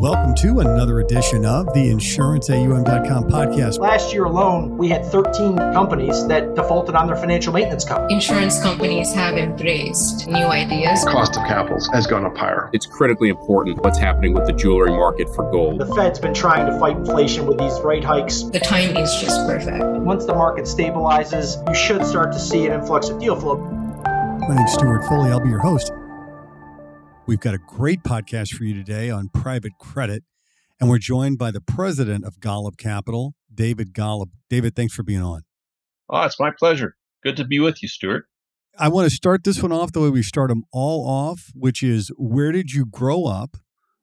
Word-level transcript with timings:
Welcome 0.00 0.34
to 0.36 0.60
another 0.60 1.00
edition 1.00 1.44
of 1.44 1.66
the 1.74 1.90
InsuranceAUM.com 1.90 3.24
podcast. 3.24 3.80
Last 3.80 4.14
year 4.14 4.24
alone, 4.24 4.78
we 4.78 4.88
had 4.88 5.04
13 5.04 5.58
companies 5.74 6.26
that 6.26 6.54
defaulted 6.54 6.94
on 6.94 7.06
their 7.06 7.16
financial 7.16 7.52
maintenance 7.52 7.84
company. 7.84 8.14
Insurance 8.14 8.62
companies 8.62 9.12
have 9.12 9.36
embraced 9.36 10.26
new 10.26 10.46
ideas. 10.46 11.04
Cost 11.04 11.36
of 11.36 11.46
capital 11.46 11.78
has 11.92 12.06
gone 12.06 12.24
up 12.24 12.34
higher. 12.34 12.70
It's 12.72 12.86
critically 12.86 13.28
important 13.28 13.82
what's 13.84 13.98
happening 13.98 14.32
with 14.32 14.46
the 14.46 14.54
jewelry 14.54 14.90
market 14.90 15.28
for 15.34 15.50
gold. 15.50 15.78
The 15.78 15.94
Fed's 15.94 16.18
been 16.18 16.32
trying 16.32 16.64
to 16.64 16.78
fight 16.80 16.96
inflation 16.96 17.44
with 17.44 17.58
these 17.58 17.78
rate 17.80 18.02
hikes. 18.02 18.44
The 18.44 18.60
time 18.60 18.96
is 18.96 19.14
just 19.20 19.46
perfect. 19.46 19.84
Once 19.84 20.24
the 20.24 20.34
market 20.34 20.64
stabilizes, 20.64 21.62
you 21.68 21.74
should 21.74 22.06
start 22.06 22.32
to 22.32 22.38
see 22.38 22.66
an 22.66 22.72
influx 22.72 23.10
of 23.10 23.20
deal 23.20 23.38
flow. 23.38 23.58
My 23.58 24.54
name's 24.54 24.72
Stewart 24.72 25.04
Foley. 25.04 25.30
I'll 25.30 25.40
be 25.40 25.50
your 25.50 25.58
host. 25.58 25.92
We've 27.26 27.38
got 27.38 27.54
a 27.54 27.58
great 27.58 28.02
podcast 28.02 28.54
for 28.54 28.64
you 28.64 28.74
today 28.74 29.10
on 29.10 29.28
private 29.28 29.78
credit, 29.78 30.24
and 30.80 30.90
we're 30.90 30.98
joined 30.98 31.38
by 31.38 31.50
the 31.50 31.60
president 31.60 32.24
of 32.24 32.40
Golub 32.40 32.76
Capital, 32.76 33.34
David 33.54 33.92
Golub. 33.92 34.30
David, 34.48 34.74
thanks 34.74 34.94
for 34.94 35.02
being 35.02 35.22
on. 35.22 35.42
Oh, 36.08 36.22
it's 36.22 36.40
my 36.40 36.50
pleasure. 36.50 36.96
Good 37.22 37.36
to 37.36 37.44
be 37.44 37.60
with 37.60 37.82
you, 37.82 37.88
Stewart. 37.88 38.24
I 38.78 38.88
want 38.88 39.08
to 39.08 39.14
start 39.14 39.44
this 39.44 39.62
one 39.62 39.70
off 39.72 39.92
the 39.92 40.00
way 40.00 40.08
we 40.08 40.22
start 40.22 40.48
them 40.48 40.64
all 40.72 41.06
off, 41.06 41.50
which 41.54 41.82
is 41.82 42.10
where 42.16 42.50
did 42.50 42.72
you 42.72 42.86
grow 42.86 43.26
up? 43.26 43.56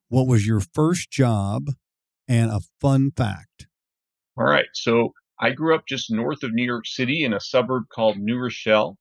What 0.08 0.28
was 0.28 0.48
your 0.48 0.60
first 0.60 1.10
job? 1.10 1.68
And 2.30 2.52
a 2.52 2.60
fun 2.80 3.12
fact. 3.16 3.68
All 4.38 4.46
right. 4.46 4.68
So 4.74 5.14
I 5.40 5.52
grew 5.52 5.74
up 5.74 5.86
just 5.88 6.12
north 6.12 6.44
of 6.44 6.54
New 6.54 6.66
York 6.66 6.86
City 6.86 7.24
in 7.24 7.34
a 7.34 7.40
suburb 7.40 7.86
called 7.94 8.18
New 8.18 8.38
Rochelle. 8.38 8.98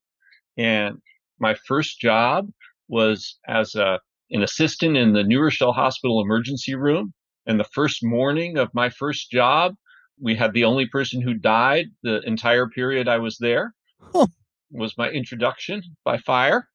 And 0.57 0.97
my 1.39 1.55
first 1.67 1.99
job 1.99 2.49
was 2.87 3.37
as 3.47 3.75
a 3.75 3.99
an 4.31 4.43
assistant 4.43 4.97
in 4.97 5.13
the 5.13 5.23
New 5.23 5.41
Rochelle 5.41 5.73
Hospital 5.73 6.21
emergency 6.21 6.75
room. 6.75 7.13
And 7.45 7.59
the 7.59 7.65
first 7.65 8.03
morning 8.03 8.57
of 8.57 8.73
my 8.73 8.89
first 8.89 9.31
job, 9.31 9.75
we 10.19 10.35
had 10.35 10.53
the 10.53 10.65
only 10.65 10.87
person 10.87 11.21
who 11.21 11.33
died 11.33 11.87
the 12.03 12.21
entire 12.25 12.67
period 12.67 13.07
I 13.07 13.17
was 13.17 13.37
there. 13.37 13.73
Huh. 14.01 14.27
Was 14.71 14.97
my 14.97 15.09
introduction 15.09 15.81
by 16.03 16.17
fire. 16.17 16.67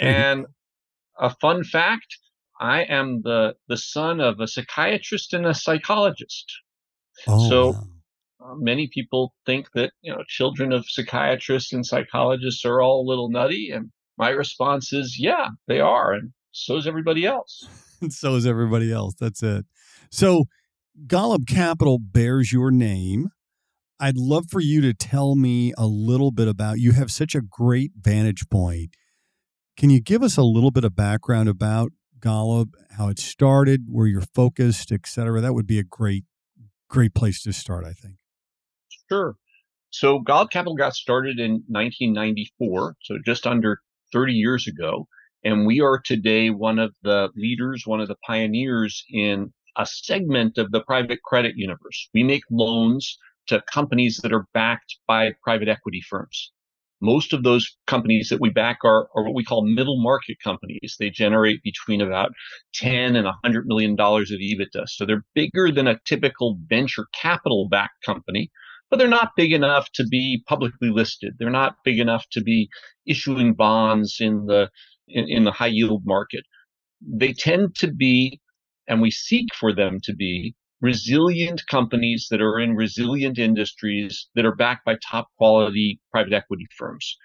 Mm-hmm. 0.00 0.06
And 0.06 0.46
a 1.18 1.30
fun 1.40 1.64
fact, 1.64 2.16
I 2.60 2.82
am 2.82 3.22
the 3.22 3.54
the 3.68 3.76
son 3.76 4.20
of 4.20 4.40
a 4.40 4.48
psychiatrist 4.48 5.34
and 5.34 5.46
a 5.46 5.54
psychologist. 5.54 6.52
Oh, 7.26 7.48
so 7.48 7.70
wow. 7.70 7.82
uh, 8.44 8.54
many 8.56 8.88
people 8.88 9.34
think 9.44 9.70
that 9.74 9.92
you 10.02 10.12
know 10.12 10.22
children 10.26 10.72
of 10.72 10.88
psychiatrists 10.88 11.72
and 11.72 11.84
psychologists 11.84 12.64
are 12.64 12.80
all 12.80 13.02
a 13.02 13.08
little 13.08 13.28
nutty, 13.28 13.70
and 13.70 13.90
my 14.16 14.30
response 14.30 14.92
is, 14.92 15.16
yeah, 15.18 15.48
they 15.66 15.80
are, 15.80 16.12
and 16.12 16.32
so 16.64 16.76
is 16.76 16.86
everybody 16.86 17.24
else. 17.24 17.66
so 18.10 18.34
is 18.34 18.46
everybody 18.46 18.92
else. 18.92 19.14
That's 19.18 19.42
it. 19.42 19.64
So 20.10 20.44
Golub 21.06 21.46
Capital 21.46 21.98
bears 21.98 22.52
your 22.52 22.70
name. 22.70 23.28
I'd 24.00 24.16
love 24.16 24.46
for 24.50 24.60
you 24.60 24.80
to 24.82 24.94
tell 24.94 25.34
me 25.34 25.72
a 25.76 25.86
little 25.86 26.30
bit 26.30 26.46
about 26.46 26.78
you 26.78 26.92
have 26.92 27.10
such 27.10 27.34
a 27.34 27.40
great 27.40 27.92
vantage 28.00 28.48
point. 28.48 28.90
Can 29.76 29.90
you 29.90 30.00
give 30.00 30.22
us 30.22 30.36
a 30.36 30.42
little 30.42 30.70
bit 30.70 30.84
of 30.84 30.94
background 30.94 31.48
about 31.48 31.90
Golub, 32.20 32.70
how 32.96 33.08
it 33.08 33.18
started, 33.18 33.86
where 33.88 34.06
you're 34.06 34.22
focused, 34.34 34.92
et 34.92 35.06
cetera? 35.06 35.40
That 35.40 35.54
would 35.54 35.66
be 35.66 35.78
a 35.78 35.84
great, 35.84 36.24
great 36.88 37.14
place 37.14 37.42
to 37.42 37.52
start, 37.52 37.84
I 37.84 37.92
think. 37.92 38.16
Sure. 39.08 39.36
So 39.90 40.20
Golub 40.20 40.50
Capital 40.50 40.74
got 40.74 40.94
started 40.94 41.38
in 41.38 41.62
1994, 41.68 42.96
so 43.02 43.18
just 43.24 43.46
under 43.46 43.80
30 44.12 44.32
years 44.32 44.66
ago. 44.66 45.08
And 45.44 45.66
we 45.66 45.80
are 45.80 46.00
today 46.04 46.50
one 46.50 46.78
of 46.78 46.92
the 47.02 47.30
leaders, 47.36 47.84
one 47.86 48.00
of 48.00 48.08
the 48.08 48.16
pioneers 48.26 49.04
in 49.10 49.52
a 49.76 49.86
segment 49.86 50.58
of 50.58 50.72
the 50.72 50.82
private 50.82 51.22
credit 51.22 51.54
universe. 51.56 52.08
We 52.12 52.24
make 52.24 52.42
loans 52.50 53.16
to 53.46 53.62
companies 53.72 54.18
that 54.18 54.32
are 54.32 54.46
backed 54.52 54.96
by 55.06 55.32
private 55.42 55.68
equity 55.68 56.02
firms. 56.08 56.52
Most 57.00 57.32
of 57.32 57.44
those 57.44 57.76
companies 57.86 58.28
that 58.28 58.40
we 58.40 58.50
back 58.50 58.78
are, 58.82 59.08
are 59.14 59.22
what 59.22 59.34
we 59.34 59.44
call 59.44 59.64
middle 59.64 60.02
market 60.02 60.38
companies. 60.42 60.96
They 60.98 61.10
generate 61.10 61.62
between 61.62 62.00
about 62.00 62.32
10 62.74 63.14
and 63.14 63.24
100 63.24 63.66
million 63.66 63.94
dollars 63.94 64.32
of 64.32 64.40
EBITDA. 64.40 64.88
So 64.88 65.06
they're 65.06 65.24
bigger 65.34 65.70
than 65.70 65.86
a 65.86 66.00
typical 66.04 66.58
venture 66.68 67.06
capital 67.14 67.68
backed 67.68 68.04
company, 68.04 68.50
but 68.90 68.98
they're 68.98 69.06
not 69.06 69.36
big 69.36 69.52
enough 69.52 69.88
to 69.92 70.04
be 70.08 70.42
publicly 70.48 70.90
listed. 70.90 71.34
They're 71.38 71.50
not 71.50 71.76
big 71.84 72.00
enough 72.00 72.26
to 72.32 72.42
be 72.42 72.68
issuing 73.06 73.54
bonds 73.54 74.16
in 74.18 74.46
the 74.46 74.68
in, 75.08 75.28
in 75.28 75.44
the 75.44 75.52
high 75.52 75.66
yield 75.66 76.02
market. 76.04 76.44
They 77.00 77.32
tend 77.32 77.74
to 77.76 77.92
be, 77.92 78.40
and 78.88 79.00
we 79.00 79.10
seek 79.10 79.54
for 79.54 79.72
them 79.74 79.98
to 80.04 80.14
be, 80.14 80.54
resilient 80.80 81.66
companies 81.66 82.28
that 82.30 82.40
are 82.40 82.58
in 82.58 82.76
resilient 82.76 83.38
industries 83.38 84.28
that 84.34 84.44
are 84.44 84.54
backed 84.54 84.84
by 84.84 84.96
top 84.96 85.28
quality 85.36 86.00
private 86.12 86.32
equity 86.32 86.66
firms. 86.76 87.16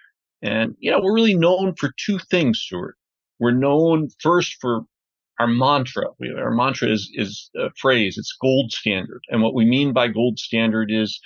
And, 0.41 0.75
you 0.79 0.91
know, 0.91 0.99
we're 1.01 1.13
really 1.13 1.35
known 1.35 1.75
for 1.75 1.91
two 2.03 2.19
things, 2.31 2.59
Stewart. 2.59 2.95
We're 3.39 3.51
known 3.51 4.09
first 4.19 4.57
for 4.59 4.81
our 5.39 5.47
mantra. 5.47 6.05
Our 6.37 6.51
mantra 6.51 6.89
is, 6.89 7.11
is 7.13 7.49
a 7.55 7.69
phrase. 7.79 8.17
It's 8.17 8.35
gold 8.41 8.71
standard. 8.71 9.21
And 9.29 9.41
what 9.41 9.53
we 9.53 9.65
mean 9.65 9.93
by 9.93 10.07
gold 10.07 10.39
standard 10.39 10.91
is 10.91 11.19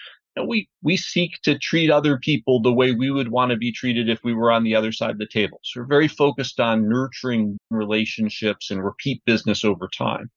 we 0.45 0.67
we 0.81 0.97
seek 0.97 1.41
to 1.43 1.57
treat 1.57 1.89
other 1.89 2.17
people 2.17 2.61
the 2.61 2.73
way 2.73 2.91
we 2.91 3.09
would 3.09 3.31
want 3.31 3.51
to 3.51 3.57
be 3.57 3.71
treated 3.71 4.09
if 4.09 4.19
we 4.23 4.33
were 4.33 4.51
on 4.51 4.63
the 4.63 4.75
other 4.75 4.91
side 4.91 5.11
of 5.11 5.17
the 5.17 5.27
table. 5.27 5.59
So 5.63 5.81
we're 5.81 5.87
very 5.87 6.07
focused 6.07 6.59
on 6.59 6.89
nurturing 6.89 7.57
relationships 7.69 8.69
and 8.69 8.83
repeat 8.83 9.23
business 9.25 9.63
over 9.63 9.89
time. 9.97 10.29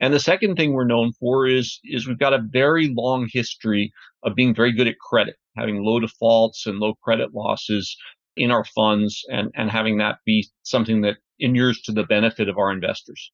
And 0.00 0.12
the 0.12 0.20
second 0.20 0.56
thing 0.56 0.72
we're 0.72 0.84
known 0.84 1.12
for 1.12 1.46
is 1.46 1.80
is 1.84 2.06
we've 2.06 2.18
got 2.18 2.34
a 2.34 2.42
very 2.42 2.88
long 2.88 3.28
history 3.32 3.92
of 4.22 4.34
being 4.34 4.54
very 4.54 4.72
good 4.72 4.88
at 4.88 4.98
credit, 4.98 5.36
having 5.56 5.82
low 5.82 6.00
defaults 6.00 6.66
and 6.66 6.78
low 6.78 6.94
credit 7.02 7.34
losses 7.34 7.96
in 8.36 8.50
our 8.50 8.64
funds 8.64 9.24
and, 9.30 9.50
and 9.54 9.70
having 9.70 9.98
that 9.98 10.18
be 10.26 10.46
something 10.62 11.00
that 11.02 11.16
inures 11.38 11.80
to 11.82 11.92
the 11.92 12.04
benefit 12.04 12.48
of 12.48 12.58
our 12.58 12.70
investors. 12.70 13.32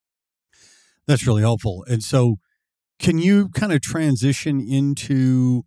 That's 1.07 1.27
really 1.27 1.43
helpful. 1.43 1.85
And 1.89 2.03
so 2.03 2.37
can 2.99 3.19
you 3.19 3.49
kind 3.49 3.73
of 3.73 3.81
transition 3.81 4.61
into 4.61 5.65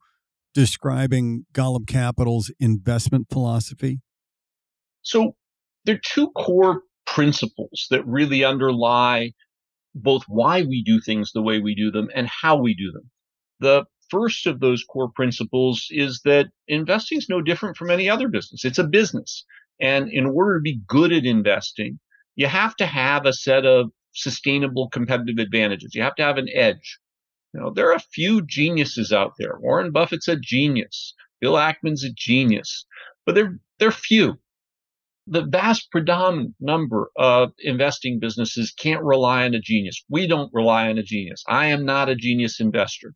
describing 0.55 1.45
Golub 1.53 1.85
Capital's 1.85 2.51
investment 2.59 3.27
philosophy? 3.29 3.99
So 5.03 5.35
there 5.83 5.95
are 5.95 6.01
two 6.03 6.31
core 6.31 6.81
principles 7.05 7.85
that 7.91 8.07
really 8.07 8.43
underlie 8.43 9.33
both 9.93 10.23
why 10.27 10.63
we 10.63 10.81
do 10.83 10.99
things 10.99 11.31
the 11.31 11.41
way 11.41 11.59
we 11.59 11.75
do 11.75 11.91
them 11.91 12.09
and 12.15 12.27
how 12.27 12.57
we 12.57 12.73
do 12.73 12.91
them. 12.91 13.11
The 13.59 13.85
first 14.09 14.47
of 14.47 14.59
those 14.59 14.83
core 14.83 15.11
principles 15.13 15.87
is 15.91 16.21
that 16.25 16.47
investing 16.67 17.17
is 17.17 17.29
no 17.29 17.41
different 17.41 17.77
from 17.77 17.91
any 17.91 18.09
other 18.09 18.27
business. 18.27 18.65
It's 18.65 18.79
a 18.79 18.83
business. 18.83 19.45
And 19.79 20.09
in 20.09 20.25
order 20.25 20.57
to 20.57 20.61
be 20.61 20.81
good 20.87 21.11
at 21.11 21.25
investing, 21.25 21.99
you 22.35 22.47
have 22.47 22.75
to 22.77 22.85
have 22.85 23.25
a 23.25 23.33
set 23.33 23.65
of 23.65 23.91
sustainable 24.13 24.89
competitive 24.89 25.37
advantages. 25.37 25.93
You 25.93 26.01
have 26.03 26.15
to 26.15 26.23
have 26.23 26.37
an 26.37 26.47
edge. 26.53 26.99
Know, 27.55 27.69
there 27.69 27.89
are 27.89 27.95
a 27.95 27.99
few 27.99 28.45
geniuses 28.45 29.13
out 29.13 29.33
there. 29.39 29.57
Warren 29.59 29.91
Buffett's 29.91 30.27
a 30.27 30.35
genius. 30.35 31.13
Bill 31.39 31.53
Ackman's 31.53 32.03
a 32.03 32.11
genius, 32.11 32.85
but 33.25 33.33
they're 33.33 33.59
they're 33.79 33.91
few. 33.91 34.39
The 35.27 35.43
vast 35.45 35.89
predominant 35.89 36.55
number 36.59 37.11
of 37.15 37.53
investing 37.59 38.19
businesses 38.19 38.71
can't 38.71 39.03
rely 39.03 39.45
on 39.45 39.53
a 39.53 39.59
genius. 39.59 40.03
We 40.09 40.27
don't 40.27 40.53
rely 40.53 40.89
on 40.89 40.97
a 40.97 41.03
genius. 41.03 41.43
I 41.47 41.67
am 41.67 41.85
not 41.85 42.09
a 42.09 42.15
genius 42.15 42.59
investor. 42.59 43.13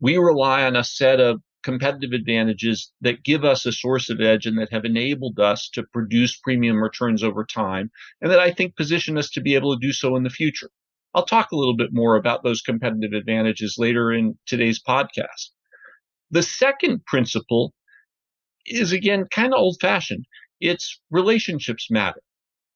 We 0.00 0.16
rely 0.16 0.64
on 0.64 0.76
a 0.76 0.84
set 0.84 1.20
of 1.20 1.42
competitive 1.62 2.12
advantages 2.12 2.92
that 3.00 3.24
give 3.24 3.44
us 3.44 3.66
a 3.66 3.72
source 3.72 4.10
of 4.10 4.20
edge 4.20 4.46
and 4.46 4.58
that 4.58 4.72
have 4.72 4.84
enabled 4.84 5.38
us 5.40 5.68
to 5.74 5.82
produce 5.92 6.36
premium 6.36 6.82
returns 6.82 7.22
over 7.22 7.44
time 7.44 7.90
and 8.20 8.30
that 8.30 8.40
I 8.40 8.52
think 8.52 8.76
position 8.76 9.18
us 9.18 9.30
to 9.30 9.40
be 9.40 9.54
able 9.54 9.74
to 9.74 9.86
do 9.86 9.92
so 9.92 10.16
in 10.16 10.22
the 10.22 10.30
future. 10.30 10.70
I'll 11.14 11.24
talk 11.24 11.52
a 11.52 11.56
little 11.56 11.76
bit 11.76 11.90
more 11.92 12.16
about 12.16 12.42
those 12.42 12.62
competitive 12.62 13.12
advantages 13.12 13.76
later 13.78 14.12
in 14.12 14.38
today's 14.46 14.80
podcast. 14.82 15.50
The 16.30 16.42
second 16.42 17.04
principle 17.04 17.74
is 18.66 18.92
again 18.92 19.26
kind 19.30 19.52
of 19.52 19.58
old 19.58 19.76
fashioned. 19.80 20.24
It's 20.60 21.00
relationships 21.10 21.88
matter. 21.90 22.22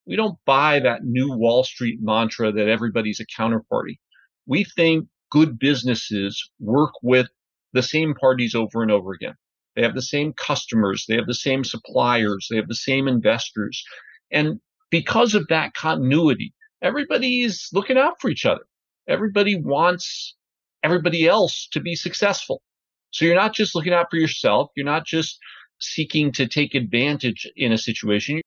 We 0.07 0.17
don't 0.17 0.39
buy 0.45 0.81
that 0.81 1.05
new 1.05 1.33
Wall 1.33 1.65
Street 1.65 1.99
mantra 2.01 2.53
that 2.53 2.69
everybody's 2.69 3.21
a 3.21 3.27
counterparty. 3.41 3.99
We 4.47 4.65
think 4.65 5.09
good 5.31 5.59
businesses 5.59 6.51
work 6.61 6.93
with 7.03 7.29
the 7.73 7.83
same 7.83 8.15
parties 8.15 8.55
over 8.55 8.83
and 8.83 8.91
over 8.91 9.13
again. 9.13 9.35
They 9.75 9.83
have 9.83 9.95
the 9.95 10.03
same 10.03 10.33
customers. 10.33 11.05
They 11.09 11.17
have 11.17 11.27
the 11.27 11.35
same 11.35 11.65
suppliers. 11.65 12.47
They 12.51 12.57
have 12.57 12.69
the 12.69 12.75
same 12.75 13.09
investors. 13.09 13.85
And 14.31 14.61
because 14.91 15.35
of 15.35 15.49
that 15.49 15.75
continuity, 15.75 16.55
everybody's 16.83 17.69
looking 17.73 17.99
out 17.99 18.21
for 18.21 18.31
each 18.31 18.47
other. 18.47 18.67
Everybody 19.09 19.61
wants 19.61 20.35
everybody 20.83 21.27
else 21.27 21.69
to 21.73 21.81
be 21.81 21.95
successful. 21.95 22.63
So 23.11 23.25
you're 23.25 23.35
not 23.35 23.55
just 23.55 23.75
looking 23.75 23.93
out 23.93 24.07
for 24.11 24.17
yourself. 24.17 24.71
You're 24.77 24.87
not 24.87 25.07
just 25.07 25.39
seeking 25.81 26.33
to 26.33 26.47
take 26.47 26.75
advantage 26.75 27.51
in 27.57 27.73
a 27.73 27.79
situation. 27.79 28.41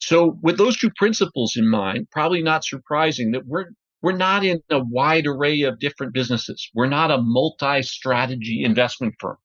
So 0.00 0.38
with 0.42 0.58
those 0.58 0.76
two 0.76 0.90
principles 0.96 1.56
in 1.56 1.68
mind, 1.68 2.08
probably 2.10 2.42
not 2.42 2.64
surprising 2.64 3.32
that 3.32 3.46
we're, 3.46 3.66
we're 4.02 4.12
not 4.12 4.44
in 4.44 4.62
a 4.70 4.80
wide 4.82 5.26
array 5.26 5.62
of 5.62 5.78
different 5.78 6.12
businesses. 6.12 6.70
We're 6.74 6.86
not 6.86 7.10
a 7.10 7.22
multi 7.22 7.82
strategy 7.82 8.62
investment 8.62 9.14
firm. 9.20 9.36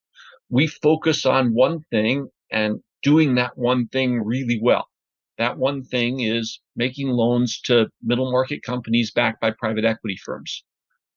We 0.50 0.68
focus 0.68 1.25
on 1.25 1.54
one 1.54 1.81
thing 1.89 2.27
and 2.51 2.81
doing 3.01 3.36
that 3.36 3.57
one 3.57 3.88
thing 3.88 4.22
really 4.22 4.60
well. 4.62 4.88
That 5.41 5.57
one 5.57 5.83
thing 5.83 6.19
is 6.19 6.61
making 6.75 7.07
loans 7.07 7.59
to 7.61 7.88
middle 8.03 8.31
market 8.31 8.61
companies 8.61 9.09
backed 9.09 9.41
by 9.41 9.49
private 9.49 9.85
equity 9.85 10.15
firms. 10.23 10.63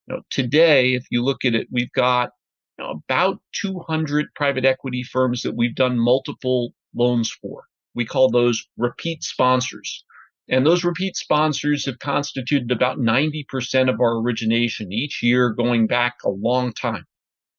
Know, 0.06 0.22
today, 0.30 0.94
if 0.94 1.04
you 1.10 1.22
look 1.22 1.44
at 1.44 1.54
it, 1.54 1.68
we've 1.70 1.92
got 1.92 2.30
you 2.78 2.84
know, 2.86 3.02
about 3.06 3.42
200 3.52 4.28
private 4.34 4.64
equity 4.64 5.02
firms 5.02 5.42
that 5.42 5.54
we've 5.54 5.74
done 5.74 5.98
multiple 5.98 6.72
loans 6.94 7.30
for. 7.30 7.64
We 7.94 8.06
call 8.06 8.30
those 8.30 8.66
repeat 8.78 9.22
sponsors. 9.22 10.06
And 10.48 10.64
those 10.64 10.84
repeat 10.84 11.16
sponsors 11.16 11.84
have 11.84 11.98
constituted 11.98 12.70
about 12.70 12.96
90% 12.96 13.92
of 13.92 14.00
our 14.00 14.16
origination 14.16 14.90
each 14.90 15.22
year 15.22 15.50
going 15.50 15.86
back 15.86 16.14
a 16.24 16.30
long 16.30 16.72
time. 16.72 17.04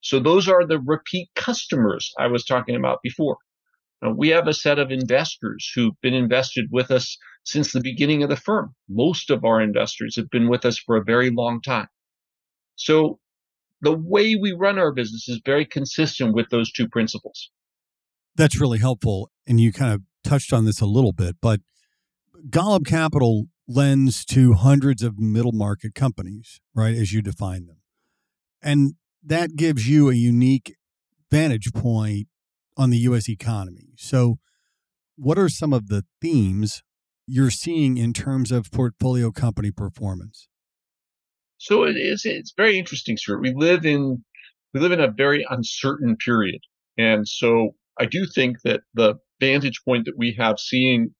So 0.00 0.18
those 0.18 0.48
are 0.48 0.66
the 0.66 0.80
repeat 0.80 1.28
customers 1.36 2.12
I 2.18 2.26
was 2.26 2.44
talking 2.44 2.74
about 2.74 3.02
before. 3.04 3.38
Now, 4.02 4.12
we 4.12 4.28
have 4.28 4.46
a 4.46 4.52
set 4.52 4.78
of 4.78 4.90
investors 4.90 5.70
who've 5.74 5.98
been 6.02 6.14
invested 6.14 6.66
with 6.70 6.90
us 6.90 7.16
since 7.44 7.72
the 7.72 7.80
beginning 7.80 8.22
of 8.22 8.28
the 8.28 8.36
firm. 8.36 8.74
Most 8.88 9.30
of 9.30 9.44
our 9.44 9.60
investors 9.60 10.16
have 10.16 10.28
been 10.30 10.48
with 10.48 10.64
us 10.64 10.78
for 10.78 10.96
a 10.96 11.04
very 11.04 11.30
long 11.30 11.62
time. 11.62 11.88
So 12.74 13.20
the 13.80 13.96
way 13.96 14.36
we 14.36 14.52
run 14.52 14.78
our 14.78 14.92
business 14.92 15.28
is 15.28 15.40
very 15.44 15.64
consistent 15.64 16.34
with 16.34 16.50
those 16.50 16.70
two 16.70 16.88
principles. 16.88 17.50
That's 18.34 18.60
really 18.60 18.78
helpful. 18.78 19.30
And 19.46 19.60
you 19.60 19.72
kind 19.72 19.94
of 19.94 20.02
touched 20.24 20.52
on 20.52 20.66
this 20.66 20.80
a 20.80 20.86
little 20.86 21.12
bit, 21.12 21.36
but 21.40 21.60
Golub 22.50 22.86
Capital 22.86 23.46
lends 23.66 24.24
to 24.26 24.52
hundreds 24.52 25.02
of 25.02 25.18
middle 25.18 25.52
market 25.52 25.94
companies, 25.94 26.60
right, 26.74 26.94
as 26.94 27.12
you 27.12 27.22
define 27.22 27.66
them. 27.66 27.78
And 28.62 28.94
that 29.24 29.56
gives 29.56 29.88
you 29.88 30.10
a 30.10 30.14
unique 30.14 30.76
vantage 31.30 31.72
point 31.72 32.28
on 32.76 32.90
the 32.90 32.98
U.S. 32.98 33.28
economy. 33.28 33.94
So, 33.96 34.38
what 35.16 35.38
are 35.38 35.48
some 35.48 35.72
of 35.72 35.88
the 35.88 36.04
themes 36.20 36.82
you're 37.26 37.50
seeing 37.50 37.96
in 37.96 38.12
terms 38.12 38.52
of 38.52 38.70
portfolio 38.70 39.30
company 39.30 39.70
performance? 39.70 40.48
So 41.58 41.84
it 41.84 41.96
is 41.96 42.24
it's 42.24 42.52
very 42.56 42.78
interesting, 42.78 43.16
sir. 43.18 43.38
We 43.38 43.54
live 43.54 43.86
in 43.86 44.24
we 44.74 44.80
live 44.80 44.92
in 44.92 45.00
a 45.00 45.10
very 45.10 45.46
uncertain 45.48 46.16
period. 46.16 46.60
And 46.98 47.26
so 47.26 47.74
I 47.98 48.06
do 48.06 48.26
think 48.26 48.58
that 48.64 48.82
the 48.94 49.16
vantage 49.40 49.82
point 49.84 50.04
that 50.04 50.18
we 50.18 50.36
have 50.38 50.58
seeing 50.58 51.14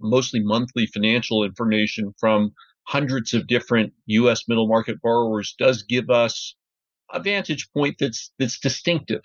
mostly 0.00 0.40
monthly 0.40 0.86
financial 0.86 1.44
information 1.44 2.12
from 2.18 2.52
hundreds 2.84 3.34
of 3.34 3.46
different 3.46 3.92
US 4.06 4.48
middle 4.48 4.68
market 4.68 5.00
borrowers 5.02 5.54
does 5.58 5.82
give 5.82 6.10
us 6.10 6.54
a 7.12 7.20
vantage 7.20 7.68
point 7.72 7.96
that's 8.00 8.32
that's 8.38 8.58
distinctive. 8.58 9.22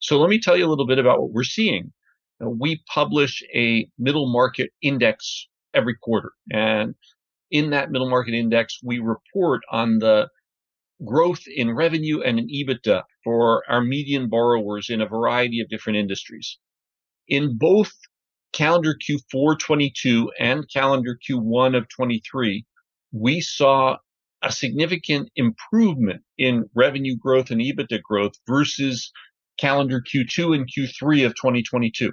So 0.00 0.18
let 0.20 0.30
me 0.30 0.40
tell 0.40 0.56
you 0.56 0.66
a 0.66 0.68
little 0.70 0.86
bit 0.86 0.98
about 0.98 1.20
what 1.20 1.32
we're 1.32 1.44
seeing. 1.44 1.92
We 2.40 2.82
publish 2.92 3.42
a 3.54 3.88
middle 3.98 4.32
market 4.32 4.70
index 4.80 5.48
every 5.74 5.96
quarter 6.00 6.32
and 6.52 6.94
in 7.50 7.70
that 7.70 7.90
middle 7.90 8.08
market 8.08 8.34
index 8.34 8.78
we 8.82 8.98
report 8.98 9.62
on 9.70 9.98
the 9.98 10.28
growth 11.04 11.42
in 11.46 11.74
revenue 11.74 12.20
and 12.20 12.38
in 12.38 12.48
EBITDA 12.48 13.02
for 13.24 13.62
our 13.70 13.82
median 13.82 14.28
borrowers 14.28 14.90
in 14.90 15.00
a 15.00 15.06
variety 15.06 15.60
of 15.60 15.68
different 15.68 15.98
industries. 15.98 16.58
In 17.28 17.56
both 17.56 17.92
calendar 18.52 18.94
Q4 18.94 19.58
22 19.58 20.30
and 20.38 20.68
calendar 20.72 21.18
Q1 21.28 21.76
of 21.76 21.86
23, 21.88 22.64
we 23.12 23.40
saw 23.40 23.96
a 24.42 24.52
significant 24.52 25.30
improvement 25.36 26.22
in 26.36 26.68
revenue 26.74 27.16
growth 27.16 27.50
and 27.50 27.60
EBITDA 27.60 28.02
growth 28.02 28.32
versus 28.46 29.12
calendar 29.58 30.00
Q2 30.00 30.54
and 30.54 30.68
Q3 30.68 31.26
of 31.26 31.34
2022. 31.34 32.12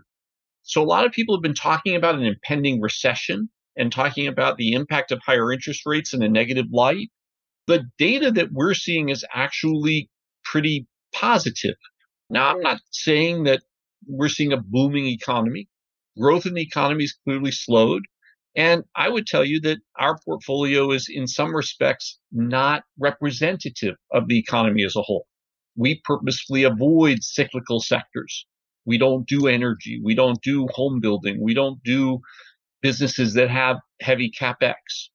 So 0.64 0.82
a 0.82 0.86
lot 0.86 1.06
of 1.06 1.12
people 1.12 1.36
have 1.36 1.44
been 1.44 1.54
talking 1.54 1.96
about 1.96 2.16
an 2.16 2.24
impending 2.24 2.82
recession 2.82 3.50
and 3.78 3.92
talking 3.92 4.28
about 4.28 4.58
the 4.58 4.74
impact 4.74 5.12
of 5.12 5.20
higher 5.26 5.52
interest 5.52 5.82
rates 5.86 6.14
in 6.14 6.24
a 6.24 6.30
negative 6.30 6.66
light. 6.72 7.10
The 7.68 7.86
data 7.98 8.32
that 8.32 8.52
we're 8.52 8.74
seeing 8.74 9.10
is 9.10 9.26
actually 9.34 10.10
pretty 10.44 10.88
positive. 11.14 11.76
Now, 12.30 12.50
I'm 12.50 12.62
not 12.62 12.80
saying 12.92 13.44
that 13.44 13.62
we're 14.08 14.30
seeing 14.30 14.54
a 14.54 14.58
booming 14.58 15.08
economy 15.08 15.68
growth 16.18 16.46
in 16.46 16.54
the 16.54 16.62
economy 16.62 17.04
is 17.04 17.18
clearly 17.24 17.52
slowed. 17.52 18.04
And 18.56 18.84
I 18.96 19.10
would 19.10 19.28
tell 19.28 19.44
you 19.44 19.60
that 19.62 19.80
our 20.00 20.18
portfolio 20.24 20.92
is, 20.92 21.10
in 21.10 21.28
some 21.28 21.54
respects, 21.54 22.20
not 22.32 22.84
representative 22.98 23.96
of 24.12 24.28
the 24.28 24.40
economy 24.40 24.84
as 24.86 24.96
a 24.96 25.02
whole. 25.02 25.28
We 25.76 26.02
purposefully 26.04 26.64
avoid 26.64 27.24
cyclical 27.24 27.80
sectors. 27.80 28.46
We 28.86 28.98
don't 28.98 29.28
do 29.28 29.48
energy. 29.48 30.00
We 30.04 30.16
don't 30.16 30.42
do 30.42 30.68
home 30.74 31.00
building. 31.00 31.42
We 31.42 31.54
don't 31.54 31.82
do 31.84 32.20
businesses 32.82 33.34
that 33.34 33.50
have 33.50 33.78
heavy 34.02 34.32
capex. 34.32 35.10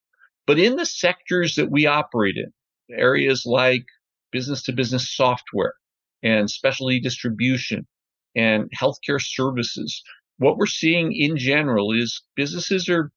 But 0.46 0.58
in 0.58 0.76
the 0.76 0.86
sectors 0.86 1.54
that 1.54 1.70
we 1.70 1.86
operate 1.86 2.36
in, 2.36 2.52
areas 2.96 3.44
like 3.46 3.84
business 4.32 4.62
to 4.64 4.72
business 4.72 5.14
software 5.14 5.74
and 6.22 6.50
specialty 6.50 7.00
distribution 7.00 7.86
and 8.34 8.68
healthcare 8.78 9.20
services, 9.22 10.02
what 10.38 10.56
we're 10.56 10.66
seeing 10.66 11.12
in 11.12 11.36
general 11.36 11.92
is 11.92 12.22
businesses 12.34 12.88
are 12.88 13.12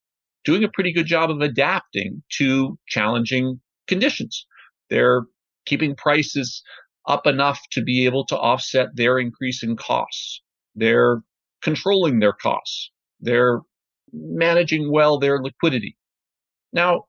doing 0.46 0.64
a 0.64 0.70
pretty 0.70 0.94
good 0.94 1.06
job 1.06 1.32
of 1.32 1.42
adapting 1.42 2.22
to 2.38 2.78
challenging 2.88 3.60
conditions. 3.88 4.46
They're 4.90 5.24
keeping 5.66 5.96
prices 5.96 6.62
up 7.08 7.28
enough 7.28 7.60
to 7.72 7.82
be 7.84 8.06
able 8.06 8.26
to 8.28 8.38
offset 8.38 8.96
their 8.96 9.20
increase 9.20 9.64
in 9.64 9.76
costs. 9.76 10.42
They're 10.76 11.22
controlling 11.62 12.20
their 12.20 12.34
costs. 12.34 12.92
They're 13.20 13.62
managing 14.12 14.92
well 14.92 15.18
their 15.18 15.42
liquidity. 15.42 15.98
Now, 16.72 17.06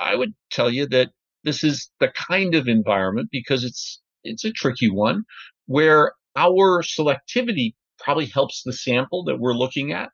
I 0.00 0.14
would 0.14 0.34
tell 0.50 0.70
you 0.70 0.86
that 0.88 1.10
this 1.44 1.64
is 1.64 1.90
the 2.00 2.08
kind 2.08 2.54
of 2.54 2.68
environment 2.68 3.28
because 3.30 3.64
it's 3.64 4.00
it's 4.24 4.44
a 4.44 4.52
tricky 4.52 4.90
one 4.90 5.24
where 5.66 6.12
our 6.36 6.82
selectivity 6.82 7.74
probably 7.98 8.26
helps 8.26 8.62
the 8.62 8.72
sample 8.72 9.24
that 9.24 9.38
we're 9.38 9.54
looking 9.54 9.92
at. 9.92 10.10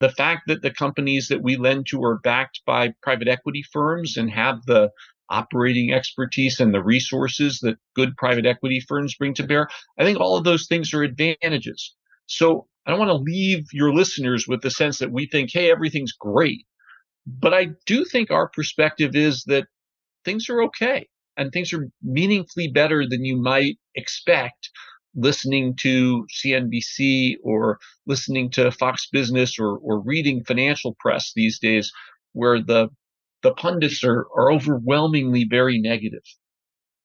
The 0.00 0.10
fact 0.10 0.42
that 0.46 0.62
the 0.62 0.70
companies 0.70 1.28
that 1.28 1.42
we 1.42 1.56
lend 1.56 1.86
to 1.88 2.02
are 2.02 2.18
backed 2.18 2.60
by 2.66 2.92
private 3.02 3.28
equity 3.28 3.64
firms 3.72 4.16
and 4.16 4.30
have 4.30 4.64
the 4.66 4.90
operating 5.30 5.92
expertise 5.92 6.60
and 6.60 6.72
the 6.72 6.82
resources 6.82 7.58
that 7.60 7.78
good 7.94 8.16
private 8.16 8.46
equity 8.46 8.80
firms 8.80 9.14
bring 9.14 9.34
to 9.34 9.46
bear, 9.46 9.68
I 9.98 10.04
think 10.04 10.18
all 10.18 10.36
of 10.36 10.44
those 10.44 10.66
things 10.66 10.92
are 10.94 11.02
advantages. 11.02 11.94
So 12.26 12.66
I 12.86 12.90
don't 12.90 13.00
want 13.00 13.10
to 13.10 13.32
leave 13.32 13.66
your 13.72 13.92
listeners 13.92 14.46
with 14.46 14.62
the 14.62 14.70
sense 14.70 14.98
that 14.98 15.12
we 15.12 15.26
think, 15.26 15.50
hey, 15.52 15.70
everything's 15.70 16.12
great. 16.12 16.64
But 17.26 17.52
I 17.52 17.70
do 17.86 18.04
think 18.04 18.30
our 18.30 18.48
perspective 18.48 19.16
is 19.16 19.44
that 19.46 19.66
things 20.24 20.48
are 20.48 20.62
okay 20.64 21.08
and 21.36 21.50
things 21.50 21.72
are 21.72 21.88
meaningfully 22.02 22.68
better 22.68 23.04
than 23.08 23.24
you 23.24 23.36
might 23.36 23.78
expect 23.94 24.70
listening 25.16 25.74
to 25.80 26.26
CNBC 26.44 27.36
or 27.42 27.78
listening 28.06 28.50
to 28.50 28.70
Fox 28.70 29.08
Business 29.10 29.58
or, 29.58 29.78
or 29.78 30.00
reading 30.00 30.44
financial 30.44 30.94
press 31.00 31.32
these 31.34 31.58
days 31.58 31.90
where 32.32 32.62
the 32.62 32.88
the 33.42 33.52
pundits 33.52 34.02
are, 34.04 34.26
are 34.36 34.52
overwhelmingly 34.52 35.46
very 35.48 35.80
negative. 35.80 36.22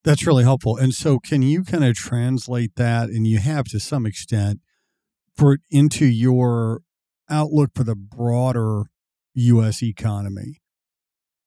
That's 0.03 0.25
really 0.25 0.43
helpful. 0.43 0.77
And 0.77 0.93
so 0.93 1.19
can 1.19 1.41
you 1.41 1.63
kind 1.63 1.83
of 1.83 1.95
translate 1.95 2.75
that 2.75 3.09
and 3.09 3.27
you 3.27 3.37
have 3.37 3.65
to 3.65 3.79
some 3.79 4.05
extent 4.05 4.59
for 5.35 5.59
into 5.69 6.05
your 6.05 6.81
outlook 7.29 7.71
for 7.75 7.83
the 7.83 7.95
broader 7.95 8.85
US 9.35 9.83
economy? 9.83 10.61